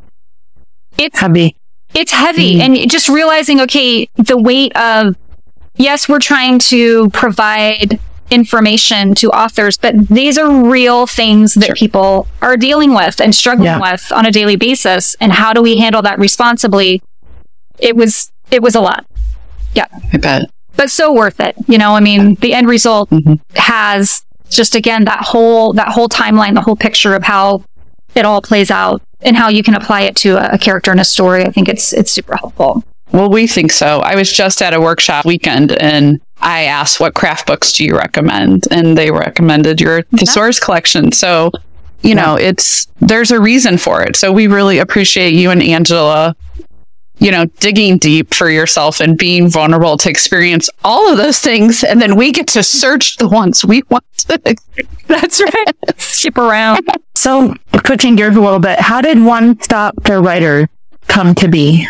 it's 1.05 1.19
heavy. 1.19 1.55
It's 1.93 2.11
heavy. 2.11 2.55
Mm. 2.55 2.59
And 2.61 2.91
just 2.91 3.09
realizing, 3.09 3.61
okay, 3.61 4.07
the 4.15 4.37
weight 4.37 4.75
of, 4.75 5.15
yes, 5.75 6.09
we're 6.09 6.19
trying 6.19 6.59
to 6.59 7.09
provide 7.11 7.99
information 8.31 9.13
to 9.15 9.29
authors, 9.29 9.77
but 9.77 10.07
these 10.07 10.37
are 10.37 10.65
real 10.67 11.05
things 11.05 11.53
that 11.55 11.65
sure. 11.65 11.75
people 11.75 12.27
are 12.41 12.57
dealing 12.57 12.95
with 12.95 13.21
and 13.21 13.35
struggling 13.35 13.65
yeah. 13.65 13.79
with 13.79 14.11
on 14.11 14.25
a 14.25 14.31
daily 14.31 14.55
basis. 14.55 15.15
And 15.19 15.31
how 15.31 15.53
do 15.53 15.61
we 15.61 15.77
handle 15.77 16.01
that 16.01 16.17
responsibly? 16.17 17.01
It 17.77 17.95
was, 17.95 18.31
it 18.49 18.63
was 18.63 18.75
a 18.75 18.81
lot. 18.81 19.05
Yeah. 19.75 19.87
I 20.11 20.17
bet. 20.17 20.49
But 20.75 20.89
so 20.89 21.13
worth 21.13 21.39
it. 21.39 21.55
You 21.67 21.77
know, 21.77 21.91
I 21.91 21.99
mean, 21.99 22.35
the 22.35 22.53
end 22.53 22.67
result 22.67 23.11
mm-hmm. 23.11 23.33
has 23.55 24.25
just 24.49 24.75
again 24.75 25.05
that 25.05 25.23
whole 25.23 25.73
that 25.73 25.89
whole 25.89 26.09
timeline, 26.09 26.53
the 26.53 26.61
whole 26.61 26.75
picture 26.75 27.13
of 27.13 27.23
how 27.23 27.63
it 28.15 28.25
all 28.25 28.41
plays 28.41 28.71
out 28.71 29.01
and 29.23 29.35
how 29.35 29.49
you 29.49 29.63
can 29.63 29.75
apply 29.75 30.01
it 30.01 30.15
to 30.17 30.37
a, 30.37 30.55
a 30.55 30.57
character 30.57 30.91
in 30.91 30.99
a 30.99 31.05
story. 31.05 31.43
I 31.43 31.51
think 31.51 31.67
it's 31.69 31.93
it's 31.93 32.11
super 32.11 32.35
helpful. 32.35 32.83
Well, 33.11 33.29
we 33.29 33.45
think 33.45 33.71
so. 33.71 33.99
I 33.99 34.15
was 34.15 34.31
just 34.31 34.61
at 34.61 34.73
a 34.73 34.81
workshop 34.81 35.23
weekend 35.23 35.79
and 35.79 36.19
I 36.41 36.63
asked, 36.63 36.99
what 36.99 37.13
craft 37.13 37.45
books 37.45 37.71
do 37.71 37.85
you 37.85 37.95
recommend? 37.95 38.67
And 38.71 38.97
they 38.97 39.11
recommended 39.11 39.79
your 39.79 40.01
thesaurus 40.01 40.59
collection. 40.59 41.11
So, 41.11 41.51
you 42.01 42.15
know, 42.15 42.35
it's, 42.35 42.87
there's 43.01 43.29
a 43.29 43.39
reason 43.39 43.77
for 43.77 44.01
it. 44.01 44.15
So 44.15 44.31
we 44.31 44.47
really 44.47 44.79
appreciate 44.79 45.35
you 45.35 45.51
and 45.51 45.61
Angela 45.61 46.35
you 47.19 47.31
know, 47.31 47.45
digging 47.59 47.97
deep 47.97 48.33
for 48.33 48.49
yourself 48.49 48.99
and 48.99 49.17
being 49.17 49.49
vulnerable 49.49 49.97
to 49.97 50.09
experience 50.09 50.69
all 50.83 51.09
of 51.11 51.17
those 51.17 51.39
things. 51.39 51.83
And 51.83 52.01
then 52.01 52.15
we 52.15 52.31
get 52.31 52.47
to 52.49 52.63
search 52.63 53.17
the 53.17 53.29
ones 53.29 53.63
we 53.63 53.83
want 53.89 54.05
to. 54.17 54.55
That's 55.07 55.41
right. 55.41 55.65
Skip 55.97 56.37
around. 56.37 56.87
So, 57.15 57.55
switching 57.85 58.15
gears 58.15 58.35
a 58.35 58.41
little 58.41 58.59
bit, 58.59 58.79
how 58.79 59.01
did 59.01 59.23
One 59.23 59.61
Stop 59.61 60.03
for 60.03 60.21
Writer 60.21 60.69
come 61.07 61.35
to 61.35 61.47
be? 61.47 61.87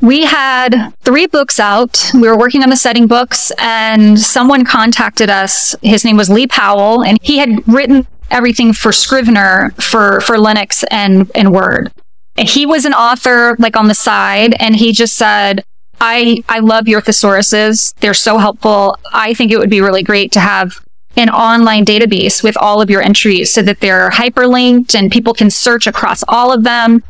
We 0.00 0.24
had 0.24 0.92
three 1.02 1.26
books 1.26 1.60
out. 1.60 2.10
We 2.12 2.22
were 2.22 2.36
working 2.36 2.62
on 2.64 2.70
the 2.70 2.76
setting 2.76 3.06
books, 3.06 3.52
and 3.58 4.18
someone 4.18 4.64
contacted 4.64 5.30
us. 5.30 5.76
His 5.80 6.04
name 6.04 6.16
was 6.16 6.28
Lee 6.28 6.48
Powell, 6.48 7.04
and 7.04 7.18
he 7.22 7.38
had 7.38 7.66
written 7.68 8.06
everything 8.28 8.72
for 8.72 8.92
Scrivener 8.92 9.70
for, 9.80 10.20
for 10.20 10.36
Linux 10.36 10.82
and, 10.90 11.30
and 11.36 11.52
Word 11.52 11.92
he 12.36 12.66
was 12.66 12.84
an 12.84 12.94
author 12.94 13.56
like 13.58 13.76
on 13.76 13.88
the 13.88 13.94
side 13.94 14.54
and 14.58 14.76
he 14.76 14.92
just 14.92 15.14
said, 15.14 15.64
I, 16.00 16.42
I 16.48 16.58
love 16.58 16.88
your 16.88 17.00
thesauruses. 17.00 17.94
They're 18.00 18.14
so 18.14 18.38
helpful. 18.38 18.98
I 19.12 19.34
think 19.34 19.52
it 19.52 19.58
would 19.58 19.70
be 19.70 19.80
really 19.80 20.02
great 20.02 20.32
to 20.32 20.40
have 20.40 20.84
an 21.16 21.28
online 21.28 21.84
database 21.84 22.42
with 22.42 22.56
all 22.56 22.80
of 22.80 22.90
your 22.90 23.02
entries 23.02 23.52
so 23.52 23.62
that 23.62 23.80
they're 23.80 24.10
hyperlinked 24.10 24.94
and 24.94 25.12
people 25.12 25.34
can 25.34 25.50
search 25.50 25.86
across 25.86 26.24
all 26.26 26.52
of 26.52 26.64
them. 26.64 27.04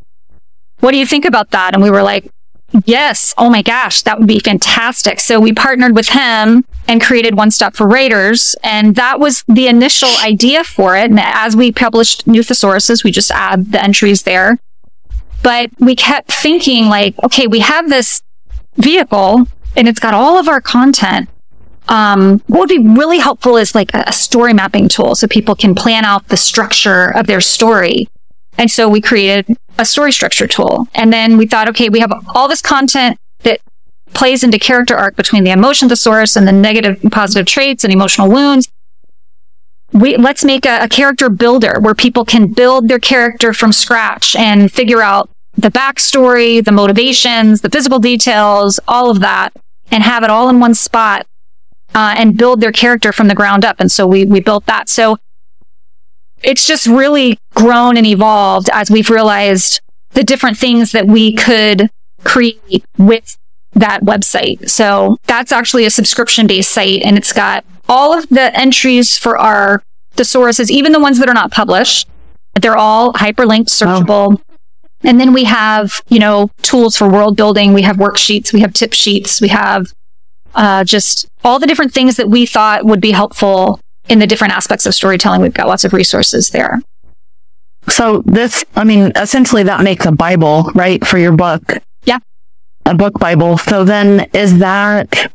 What 0.81 0.91
do 0.91 0.99
you 0.99 1.07
think 1.07 1.25
about 1.25 1.51
that? 1.53 1.75
And 1.75 1.83
we 1.83 1.91
were 1.91 2.03
like, 2.03 2.29
yes. 2.85 3.33
Oh 3.39 3.49
my 3.49 3.63
gosh, 3.63 4.03
that 4.03 4.19
would 4.19 4.29
be 4.29 4.41
fantastic. 4.41 5.21
So 5.21 5.39
we 5.39 5.53
partnered 5.53 5.95
with 5.95 6.09
him 6.09 6.65
and 6.89 7.01
created 7.01 7.37
One 7.37 7.51
Stop 7.51 7.77
for 7.77 7.87
Writers. 7.87 8.57
And 8.65 8.97
that 8.97 9.21
was 9.21 9.45
the 9.47 9.69
initial 9.69 10.11
idea 10.23 10.65
for 10.65 10.97
it. 10.97 11.11
And 11.11 11.21
as 11.21 11.55
we 11.57 11.71
published 11.71 12.27
new 12.27 12.41
thesauruses, 12.41 13.05
we 13.05 13.13
just 13.13 13.31
add 13.31 13.71
the 13.73 13.83
entries 13.83 14.25
there. 14.25 14.59
But 15.43 15.71
we 15.79 15.97
kept 15.97 16.31
thinking 16.31 16.87
like, 16.87 17.15
okay, 17.25 17.47
we 17.47 17.61
have 17.61 17.89
this 17.89 18.23
vehicle 18.77 19.47
and 19.77 19.89
it's 19.89 20.01
got 20.01 20.15
all 20.15 20.39
of 20.39 20.49
our 20.49 20.61
content. 20.61 21.29
Um, 21.89 22.41
what 22.47 22.61
would 22.61 22.69
be 22.69 22.79
really 22.79 23.19
helpful 23.19 23.57
is 23.57 23.75
like 23.75 23.91
a, 23.93 24.13
story 24.13 24.55
mapping 24.55 24.89
tool 24.89 25.15
so 25.15 25.27
people 25.27 25.55
can 25.55 25.75
plan 25.75 26.05
out 26.05 26.29
the 26.29 26.37
structure 26.37 27.07
of 27.07 27.27
their 27.27 27.41
story. 27.41 28.09
And 28.57 28.71
so 28.71 28.89
we 28.89 29.01
created 29.01 29.57
a 29.79 29.85
story 29.85 30.13
structure 30.13 30.47
tool. 30.47 30.87
And 30.95 31.13
then 31.13 31.37
we 31.37 31.47
thought, 31.47 31.69
okay, 31.71 31.89
we 31.89 32.01
have 32.01 32.13
all 32.35 32.49
this 32.49 32.63
content 32.63 33.19
that 33.41 33.61
plays 34.15 34.45
into 34.45 34.59
character 34.59 34.97
arc 34.97 35.17
between 35.17 35.43
the 35.43 35.51
emotion 35.51 35.89
thesaurus 35.89 36.37
and 36.37 36.47
the 36.47 36.53
negative 36.53 37.03
and 37.03 37.11
positive 37.11 37.47
traits 37.47 37.83
and 37.83 37.93
emotional 37.93 38.31
wounds 38.31 38.69
we 39.93 40.17
let's 40.17 40.45
make 40.45 40.67
a, 40.67 40.85
a, 40.85 40.89
character 40.89 41.29
builder 41.29 41.79
where 41.81 41.95
people 41.95 42.25
can 42.25 42.53
build 42.53 42.89
their 42.89 42.99
character 42.99 43.53
from 43.53 43.73
scratch 43.73 44.35
and 44.37 44.73
figure 44.73 45.03
out 45.03 45.29
the 45.55 45.71
backstory, 45.71 46.65
the 46.65 46.73
motivations, 46.73 47.61
the 47.61 47.69
physical 47.69 47.99
details, 47.99 48.81
all 48.89 49.11
of 49.11 49.21
that, 49.21 49.51
and 49.91 50.03
have 50.03 50.25
it 50.25 50.31
all 50.31 50.49
in 50.49 50.61
one 50.61 50.75
spot 50.75 51.27
uh, 51.95 52.15
and 52.17 52.39
build 52.39 52.61
their 52.61 52.73
character 52.73 53.13
from 53.13 53.29
the 53.29 53.35
ground 53.35 53.65
up. 53.65 53.77
And 53.79 53.91
so 53.91 54.07
we 54.07 54.25
we 54.25 54.41
built 54.41 54.67
that. 54.67 54.89
So 54.89 55.19
it's 56.43 56.67
just 56.67 56.87
really 56.87 57.39
grown 57.55 57.97
and 57.97 58.07
evolved 58.07 58.71
as 58.73 58.91
we've 58.91 59.11
realized 59.11 59.81
the 60.11 60.25
different 60.25 60.59
things 60.59 60.93
that 60.93 61.07
we 61.07 61.35
could 61.35 61.91
create 62.25 62.85
with 62.99 63.37
that 63.75 64.03
website. 64.03 64.69
So 64.69 65.17
that's 65.27 65.53
actually 65.53 65.85
a 65.85 65.91
subscription 65.91 66.47
based 66.47 66.71
site 66.71 67.03
and 67.03 67.17
it's 67.17 67.33
got 67.33 67.65
all 67.89 68.17
of 68.17 68.29
the 68.29 68.59
entries 68.59 69.17
for 69.17 69.39
our 69.39 69.83
thesauruses, 70.17 70.71
even 70.71 70.93
the 70.93 71.01
ones 71.01 71.19
that 71.19 71.29
are 71.29 71.35
not 71.35 71.51
published. 71.51 72.09
They're 72.61 72.77
all 72.77 73.13
hyperlinked, 73.15 73.69
searchable. 73.69 74.41
And 75.05 75.19
then 75.19 75.33
we 75.33 75.45
have, 75.45 76.03
you 76.09 76.19
know, 76.19 76.51
tools 76.63 76.97
for 76.97 77.09
world 77.09 77.37
building. 77.37 77.73
We 77.73 77.83
have 77.83 77.97
worksheets. 77.97 78.53
We 78.53 78.61
have 78.61 78.73
tip 78.73 78.93
sheets. 78.93 79.41
We 79.41 79.49
have 79.49 79.93
uh, 80.55 80.85
just 80.85 81.27
all 81.45 81.59
the 81.59 81.67
different 81.67 81.93
things 81.93 82.17
that 82.17 82.29
we 82.29 82.47
thought 82.47 82.85
would 82.85 83.01
be 83.01 83.11
helpful 83.11 83.81
in 84.09 84.19
the 84.19 84.27
different 84.27 84.55
aspects 84.55 84.87
of 84.87 84.95
storytelling. 84.95 85.41
We've 85.41 85.55
got 85.55 85.67
lots 85.67 85.85
of 85.85 85.93
resources 85.93 86.51
there. 86.51 86.81
So 87.89 88.23
this, 88.27 88.65
I 88.77 88.85
mean, 88.85 89.13
essentially 89.17 89.65
that 89.65 89.83
makes 89.83 90.07
a 90.07 90.13
Bible, 90.13 90.71
right? 90.75 91.05
For 91.05 91.19
your 91.19 91.33
book. 91.33 91.63
Yeah. 92.87 92.93
A 92.93 92.95
book 92.95 93.19
Bible. 93.19 93.59
So 93.59 93.85
then 93.85 94.29
is 94.35 94.59
that, 94.59 95.33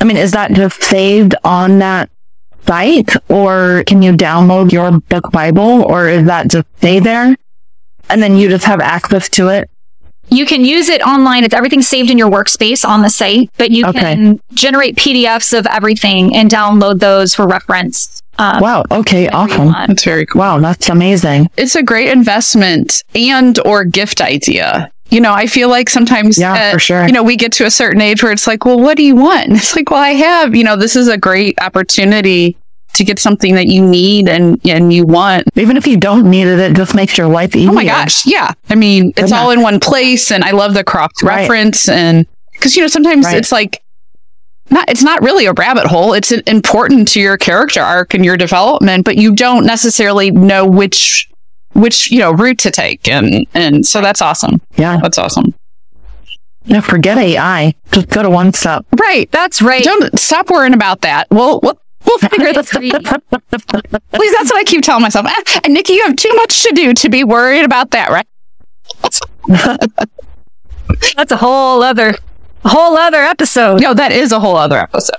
I 0.00 0.04
mean, 0.04 0.16
is 0.16 0.32
that 0.32 0.52
just 0.52 0.82
saved 0.82 1.34
on 1.44 1.78
that 1.80 2.10
site 2.66 3.10
or 3.30 3.84
can 3.86 4.02
you 4.02 4.12
download 4.12 4.72
your 4.72 4.98
book 5.00 5.30
Bible 5.30 5.82
or 5.84 6.08
is 6.08 6.26
that 6.26 6.48
just 6.48 6.66
stay 6.78 6.98
there 7.00 7.36
and 8.08 8.22
then 8.22 8.36
you 8.36 8.48
just 8.48 8.64
have 8.64 8.80
access 8.80 9.28
to 9.30 9.48
it? 9.48 9.68
You 10.30 10.46
can 10.46 10.64
use 10.64 10.88
it 10.88 11.02
online. 11.02 11.44
It's 11.44 11.52
everything 11.52 11.82
saved 11.82 12.08
in 12.10 12.16
your 12.16 12.30
workspace 12.30 12.82
on 12.88 13.02
the 13.02 13.10
site, 13.10 13.50
but 13.58 13.70
you 13.70 13.84
Okay. 13.84 14.00
can 14.00 14.40
generate 14.54 14.96
PDFs 14.96 15.56
of 15.56 15.66
everything 15.66 16.34
and 16.34 16.50
download 16.50 16.98
those 17.00 17.34
for 17.34 17.46
reference. 17.46 18.22
Um, 18.38 18.60
Wow. 18.60 18.84
Okay. 18.90 19.28
Awesome. 19.28 19.72
That's 19.86 20.02
very 20.02 20.24
cool. 20.24 20.40
Wow. 20.40 20.60
That's 20.60 20.88
amazing. 20.88 21.50
It's 21.58 21.74
a 21.76 21.82
great 21.82 22.08
investment 22.08 23.02
and 23.14 23.58
or 23.66 23.84
gift 23.84 24.22
idea. 24.22 24.90
You 25.10 25.20
know, 25.20 25.32
I 25.32 25.46
feel 25.46 25.68
like 25.68 25.88
sometimes, 25.90 26.38
Yeah, 26.38 26.52
uh, 26.54 26.72
for 26.72 26.78
sure. 26.78 27.06
you 27.06 27.12
know, 27.12 27.22
we 27.22 27.36
get 27.36 27.52
to 27.54 27.66
a 27.66 27.70
certain 27.70 28.00
age 28.00 28.22
where 28.22 28.32
it's 28.32 28.46
like, 28.46 28.64
well, 28.64 28.80
what 28.80 28.96
do 28.96 29.02
you 29.04 29.14
want? 29.16 29.52
It's 29.52 29.76
like, 29.76 29.90
well, 29.90 30.00
I 30.00 30.10
have, 30.10 30.54
you 30.56 30.64
know, 30.64 30.76
this 30.76 30.96
is 30.96 31.08
a 31.08 31.16
great 31.18 31.56
opportunity 31.60 32.56
to 32.94 33.04
get 33.04 33.18
something 33.18 33.54
that 33.56 33.66
you 33.66 33.84
need 33.84 34.28
and, 34.28 34.60
and 34.66 34.92
you 34.92 35.04
want. 35.04 35.44
Even 35.56 35.76
if 35.76 35.86
you 35.86 35.96
don't 35.96 36.30
need 36.30 36.46
it, 36.46 36.58
it 36.58 36.74
just 36.76 36.94
makes 36.94 37.18
your 37.18 37.26
life 37.26 37.54
easier. 37.54 37.70
Oh 37.70 37.74
my 37.74 37.84
gosh. 37.84 38.24
Yeah. 38.26 38.52
I 38.70 38.76
mean, 38.76 39.12
it's 39.16 39.32
all 39.32 39.50
in 39.50 39.62
one 39.62 39.80
place 39.80 40.30
and 40.32 40.42
I 40.44 40.52
love 40.52 40.74
the 40.74 40.84
cross 40.84 41.10
Right. 41.22 41.40
reference 41.42 41.88
and 41.88 42.26
because, 42.52 42.76
you 42.76 42.82
know, 42.82 42.88
sometimes 42.88 43.26
Right. 43.26 43.36
it's 43.36 43.50
like, 43.52 43.82
not, 44.70 44.88
it's 44.88 45.02
not 45.02 45.22
really 45.22 45.44
a 45.46 45.52
rabbit 45.52 45.86
hole. 45.86 46.14
It's 46.14 46.30
important 46.32 47.08
to 47.08 47.20
your 47.20 47.36
character 47.36 47.82
arc 47.82 48.14
and 48.14 48.24
your 48.24 48.36
development, 48.36 49.04
but 49.04 49.16
you 49.16 49.34
don't 49.34 49.66
necessarily 49.66 50.30
know 50.30 50.64
which, 50.64 51.28
which, 51.74 52.10
you 52.10 52.18
know, 52.20 52.32
route 52.32 52.58
to 52.60 52.70
take. 52.70 53.06
And, 53.08 53.46
and 53.54 53.84
so 53.86 54.00
that's 54.00 54.22
awesome. 54.22 54.60
Yeah. 54.76 54.98
That's 55.02 55.18
awesome. 55.18 55.54
Yeah. 56.64 56.80
Forget 56.80 57.18
AI. 57.18 57.74
Just 57.92 58.08
go 58.08 58.22
to 58.22 58.30
one 58.30 58.52
stop. 58.52 58.86
Right. 58.98 59.30
That's 59.32 59.60
right. 59.60 59.84
Don't 59.84 60.18
stop 60.18 60.50
worrying 60.50 60.74
about 60.74 61.02
that. 61.02 61.26
We'll, 61.30 61.60
we'll, 61.62 61.78
we'll 62.06 62.18
figure 62.18 62.52
this 62.52 62.74
Agree. 62.74 62.90
At 62.92 63.02
least 64.20 64.36
that's 64.38 64.50
what 64.50 64.56
I 64.56 64.64
keep 64.64 64.82
telling 64.82 65.02
myself. 65.02 65.26
"Ah, 65.28 65.60
and 65.64 65.74
Nikki, 65.74 65.94
you 65.94 66.02
have 66.04 66.16
too 66.16 66.32
much 66.34 66.62
to 66.62 66.72
do 66.74 66.94
to 66.94 67.08
be 67.08 67.24
worried 67.24 67.64
about 67.64 67.90
that, 67.90 68.08
right? 68.10 68.26
That's 71.16 71.32
a 71.32 71.36
whole 71.36 71.82
other, 71.82 72.14
whole 72.64 72.96
other 72.96 73.18
episode. 73.22 73.80
No, 73.80 73.94
that 73.94 74.12
is 74.12 74.32
a 74.32 74.40
whole 74.40 74.56
other 74.56 74.78
episode. 74.78 75.16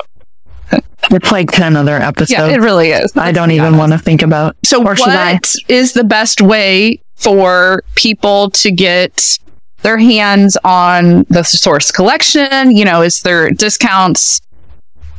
It's 1.11 1.31
like 1.31 1.51
10 1.51 1.75
other 1.75 1.95
episodes. 1.97 2.31
Yeah, 2.31 2.47
it 2.47 2.59
really 2.59 2.89
is. 2.89 3.15
I 3.15 3.31
don't 3.31 3.51
even 3.51 3.77
want 3.77 3.91
to 3.91 3.97
think 3.99 4.21
about. 4.21 4.55
So, 4.65 4.83
Or 4.83 4.95
should 4.95 5.09
I? 5.09 5.33
what 5.33 5.53
is 5.67 5.93
the 5.93 6.03
best 6.03 6.41
way 6.41 6.99
for 7.15 7.83
people 7.95 8.49
to 8.51 8.71
get 8.71 9.37
their 9.83 9.97
hands 9.97 10.57
on 10.63 11.25
thesaurus 11.25 11.91
collection? 11.91 12.75
You 12.75 12.85
know, 12.85 13.01
is 13.03 13.21
there 13.21 13.51
discounts 13.51 14.41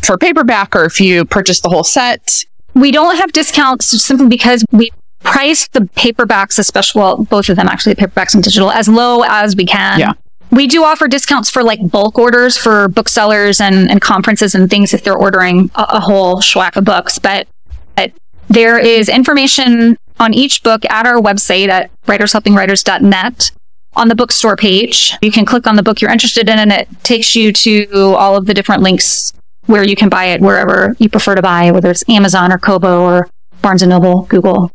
for 0.03 0.19
paperback 0.19 0.75
or 0.75 0.85
if 0.85 1.01
you 1.01 1.25
purchase 1.25 1.61
the 1.61 1.69
whole 1.69 1.85
set? 1.85 2.45
We 2.75 2.91
don't 2.91 3.17
have 3.17 3.33
discounts 3.33 3.87
simply 4.05 4.27
because 4.29 4.65
we 4.73 4.91
priced 5.21 5.73
the 5.73 5.81
paperbacks, 5.81 6.59
especially 6.59 7.01
well, 7.01 7.25
both 7.25 7.49
of 7.49 7.57
them 7.57 7.69
actually, 7.69 7.95
the 7.95 8.03
paperbacks 8.07 8.35
and 8.35 8.43
digital, 8.43 8.71
as 8.71 8.89
low 8.89 9.23
as 9.23 9.57
we 9.57 9.65
can. 9.67 9.99
Yeah. 10.01 10.13
We 10.51 10.67
do 10.67 10.85
offer 10.85 11.09
discounts 11.09 11.51
for 11.51 11.63
like 11.63 11.91
bulk 11.91 12.19
orders 12.19 12.57
for 12.57 12.89
booksellers 12.89 13.61
and, 13.61 13.91
and 13.91 14.01
conferences 14.01 14.55
and 14.55 14.71
things 14.71 14.95
if 14.95 15.03
they're 15.03 15.17
ordering 15.17 15.71
a, 15.75 15.87
a 15.91 16.01
whole 16.01 16.37
schwack 16.37 16.77
of 16.77 16.85
books. 16.85 17.19
But, 17.19 17.49
but 17.97 18.13
there 18.49 18.79
is 18.79 19.09
information 19.09 19.97
on 20.19 20.33
each 20.33 20.63
book 20.63 20.85
at 20.87 21.07
our 21.07 21.21
website 21.21 21.69
at 21.69 21.91
writershelpingwriters.net 22.07 23.51
on 23.95 24.09
the 24.09 24.15
bookstore 24.15 24.57
page. 24.57 25.15
You 25.21 25.33
can 25.33 25.45
click 25.45 25.67
on 25.67 25.77
the 25.77 25.83
book 25.83 26.01
you're 26.01 26.11
interested 26.11 26.49
in 26.49 26.59
and 26.59 26.73
it 26.73 26.89
takes 27.03 27.35
you 27.35 27.53
to 27.53 28.15
all 28.15 28.37
of 28.37 28.47
the 28.47 28.55
different 28.55 28.83
links 28.83 29.33
where 29.67 29.83
you 29.83 29.97
can 29.97 30.09
buy 30.09 30.27
it 30.27 30.41
wherever 30.41 30.95
you 30.99 31.09
prefer 31.09 31.35
to 31.35 31.43
buy, 31.43 31.71
whether 31.71 31.91
it's 31.91 32.09
Amazon 32.09 32.53
or 32.53 32.59
Kobo 32.59 33.03
or 33.03 33.29
Barnes 33.63 33.83
and 33.83 33.91
Noble, 33.91 34.23
Google, 34.23 34.71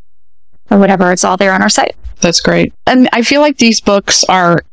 or 0.69 0.77
whatever. 0.77 1.11
It's 1.11 1.23
all 1.23 1.37
there 1.37 1.53
on 1.53 1.61
our 1.61 1.69
site. 1.69 1.95
That's 2.19 2.41
great. 2.41 2.73
And 2.85 3.07
I 3.13 3.21
feel 3.21 3.41
like 3.41 3.57
these 3.57 3.79
books 3.79 4.23
are 4.25 4.63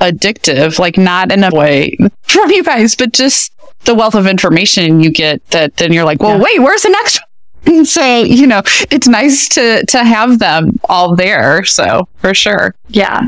addictive, 0.00 0.78
like 0.78 0.96
not 0.98 1.32
in 1.32 1.42
a 1.44 1.50
way 1.52 1.96
from 2.22 2.50
you 2.50 2.62
guys, 2.62 2.94
but 2.94 3.12
just 3.12 3.52
the 3.84 3.94
wealth 3.94 4.14
of 4.14 4.26
information 4.26 5.00
you 5.00 5.10
get 5.10 5.44
that 5.50 5.76
then 5.76 5.92
you're 5.92 6.04
like, 6.04 6.20
well, 6.20 6.36
Yeah. 6.36 6.42
wait, 6.44 6.58
where's 6.60 6.82
the 6.82 6.90
next 6.90 7.20
one? 7.20 7.84
So, 7.84 8.22
you 8.22 8.46
know, 8.46 8.62
it's 8.92 9.08
nice 9.08 9.48
to 9.50 9.84
to 9.86 10.04
have 10.04 10.38
them 10.38 10.78
all 10.88 11.16
there. 11.16 11.64
So 11.64 12.08
for 12.18 12.32
sure. 12.34 12.74
Yeah. 12.88 13.22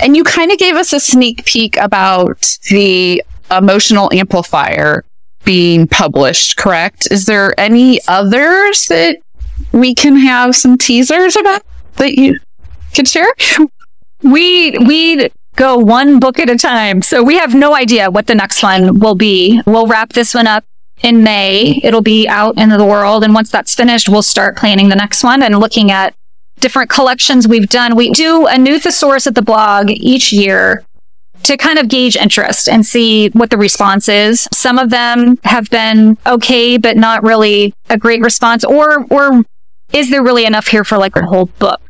And 0.00 0.16
you 0.16 0.24
kind 0.24 0.50
of 0.52 0.58
gave 0.58 0.74
us 0.74 0.92
a 0.94 1.00
sneak 1.00 1.44
peek 1.44 1.76
about 1.76 2.56
the 2.70 3.22
emotional 3.50 4.10
amplifier 4.12 5.04
being 5.44 5.86
published, 5.86 6.56
correct? 6.56 7.08
Is 7.10 7.26
there 7.26 7.52
any 7.60 8.00
others 8.08 8.86
that 8.86 9.18
we 9.72 9.94
can 9.94 10.16
have 10.16 10.54
some 10.56 10.78
teasers 10.78 11.36
about 11.36 11.62
that 11.96 12.14
you 12.14 12.38
can 12.94 13.04
share? 13.04 13.32
We 14.22 14.76
we 14.78 15.28
go 15.58 15.76
one 15.76 16.20
book 16.20 16.38
at 16.38 16.48
a 16.48 16.56
time. 16.56 17.02
So 17.02 17.22
we 17.22 17.36
have 17.36 17.52
no 17.52 17.74
idea 17.74 18.10
what 18.10 18.28
the 18.28 18.34
next 18.34 18.62
one 18.62 19.00
will 19.00 19.16
be. 19.16 19.60
We'll 19.66 19.88
wrap 19.88 20.12
this 20.12 20.32
one 20.32 20.46
up 20.46 20.64
in 21.02 21.24
May. 21.24 21.80
It'll 21.82 22.00
be 22.00 22.28
out 22.28 22.56
into 22.56 22.76
the 22.76 22.86
world. 22.86 23.24
And 23.24 23.34
once 23.34 23.50
that's 23.50 23.74
finished, 23.74 24.08
we'll 24.08 24.22
start 24.22 24.56
planning 24.56 24.88
the 24.88 24.94
next 24.94 25.24
one 25.24 25.42
and 25.42 25.58
looking 25.58 25.90
at 25.90 26.14
different 26.60 26.90
collections 26.90 27.48
we've 27.48 27.68
done. 27.68 27.96
We 27.96 28.10
do 28.12 28.46
a 28.46 28.56
new 28.56 28.78
thesaurus 28.78 29.26
at 29.26 29.34
the 29.34 29.42
blog 29.42 29.90
each 29.90 30.32
year 30.32 30.84
to 31.42 31.56
kind 31.56 31.78
of 31.78 31.88
gauge 31.88 32.16
interest 32.16 32.68
and 32.68 32.86
see 32.86 33.28
what 33.30 33.50
the 33.50 33.58
response 33.58 34.08
is. 34.08 34.48
Some 34.52 34.78
of 34.78 34.90
them 34.90 35.38
have 35.42 35.68
been 35.70 36.18
okay, 36.24 36.78
but 36.78 36.96
not 36.96 37.24
really 37.24 37.74
a 37.90 37.98
great 37.98 38.22
response. 38.22 38.64
Or, 38.64 39.04
or 39.10 39.44
is 39.92 40.10
there 40.10 40.22
really 40.22 40.44
enough 40.44 40.68
here 40.68 40.84
for 40.84 40.98
like 40.98 41.16
a 41.16 41.26
whole 41.26 41.46
book? 41.46 41.80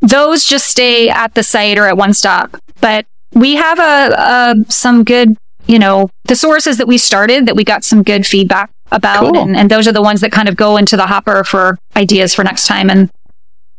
Those 0.00 0.44
just 0.44 0.66
stay 0.66 1.08
at 1.08 1.34
the 1.34 1.44
site 1.44 1.78
or 1.78 1.86
at 1.86 1.96
one 1.96 2.14
stop. 2.14 2.56
But 2.80 3.06
we 3.32 3.56
have 3.56 3.78
a, 3.78 4.14
a 4.16 4.54
some 4.70 5.04
good, 5.04 5.36
you 5.66 5.78
know, 5.78 6.10
thesauruses 6.28 6.78
that 6.78 6.86
we 6.86 6.98
started 6.98 7.46
that 7.46 7.56
we 7.56 7.64
got 7.64 7.84
some 7.84 8.02
good 8.02 8.26
feedback 8.26 8.70
about. 8.90 9.32
Cool. 9.32 9.38
And, 9.38 9.56
and 9.56 9.70
those 9.70 9.88
are 9.88 9.92
the 9.92 10.02
ones 10.02 10.20
that 10.20 10.32
kind 10.32 10.48
of 10.48 10.56
go 10.56 10.76
into 10.76 10.96
the 10.96 11.06
hopper 11.06 11.44
for 11.44 11.78
ideas 11.96 12.34
for 12.34 12.44
next 12.44 12.66
time. 12.66 12.90
And 12.90 13.10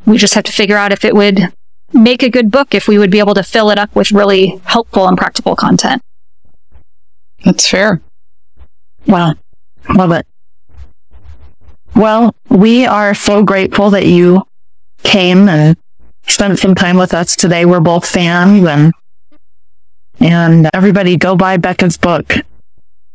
we 0.05 0.17
just 0.17 0.33
have 0.33 0.43
to 0.45 0.51
figure 0.51 0.77
out 0.77 0.91
if 0.91 1.05
it 1.05 1.15
would 1.15 1.53
make 1.93 2.23
a 2.23 2.29
good 2.29 2.49
book, 2.51 2.73
if 2.73 2.87
we 2.87 2.97
would 2.97 3.11
be 3.11 3.19
able 3.19 3.35
to 3.35 3.43
fill 3.43 3.69
it 3.69 3.77
up 3.77 3.95
with 3.95 4.11
really 4.11 4.59
helpful 4.65 5.07
and 5.07 5.17
practical 5.17 5.55
content. 5.55 6.01
That's 7.45 7.67
fair. 7.67 8.01
Wow. 9.05 9.35
Love 9.93 10.11
it. 10.11 10.25
Well, 11.95 12.33
we 12.49 12.85
are 12.85 13.13
so 13.13 13.43
grateful 13.43 13.91
that 13.91 14.07
you 14.07 14.43
came 15.03 15.47
and 15.47 15.77
spent 16.27 16.57
some 16.57 16.73
time 16.73 16.97
with 16.97 17.13
us 17.13 17.35
today. 17.35 17.65
We're 17.65 17.81
both 17.81 18.07
fans 18.07 18.65
and 18.65 18.93
and 20.23 20.69
everybody 20.73 21.17
go 21.17 21.35
buy 21.35 21.57
Becca's 21.57 21.97
book. 21.97 22.33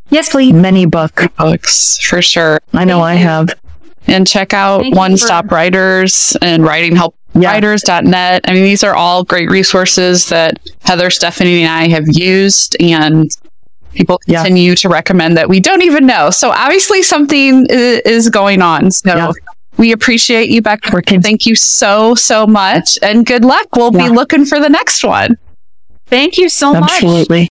Yes, 0.09 0.29
please. 0.29 0.53
Many 0.53 0.85
book. 0.85 1.21
Books 1.37 1.97
for 1.99 2.21
sure. 2.21 2.59
I 2.73 2.85
know 2.85 3.01
I 3.01 3.15
have. 3.15 3.49
And 4.07 4.25
check 4.25 4.53
out 4.53 4.81
Thank 4.81 4.95
One 4.95 5.11
for- 5.11 5.17
Stop 5.17 5.51
Writers 5.51 6.35
and 6.41 6.63
Writing 6.63 6.95
Help 6.95 7.15
Yeah. 7.35 7.51
writers.net. 7.51 8.41
I 8.47 8.53
mean, 8.53 8.63
these 8.63 8.83
are 8.83 8.95
all 8.95 9.23
great 9.23 9.51
resources 9.51 10.29
that 10.29 10.59
Heather, 10.83 11.09
Stephanie, 11.11 11.63
and 11.63 11.71
I 11.71 11.87
have 11.89 12.05
used, 12.07 12.75
and 12.79 13.29
people 13.93 14.19
Yeah. 14.25 14.37
continue 14.43 14.75
to 14.77 14.89
recommend 14.89 15.37
that 15.37 15.47
we 15.47 15.59
don't 15.59 15.83
even 15.83 16.07
know. 16.07 16.31
So 16.31 16.49
obviously, 16.51 17.03
something 17.03 17.67
is 17.69 18.29
going 18.29 18.61
on. 18.63 18.89
So 18.91 19.15
Yeah. 19.15 19.31
we 19.77 19.91
appreciate 19.91 20.49
you, 20.49 20.61
Becca. 20.63 21.01
Thank 21.21 21.45
you 21.45 21.53
so, 21.55 22.15
so 22.15 22.47
much, 22.47 22.97
and 23.03 23.25
good 23.27 23.45
luck. 23.45 23.67
We'll 23.75 23.95
Yeah. 23.95 24.07
be 24.07 24.15
looking 24.15 24.45
for 24.45 24.59
the 24.59 24.69
next 24.69 25.03
one. 25.03 25.37
Thank 26.09 26.37
you 26.37 26.49
so 26.49 26.73
much. 26.73 26.91
Absolutely. 26.91 27.49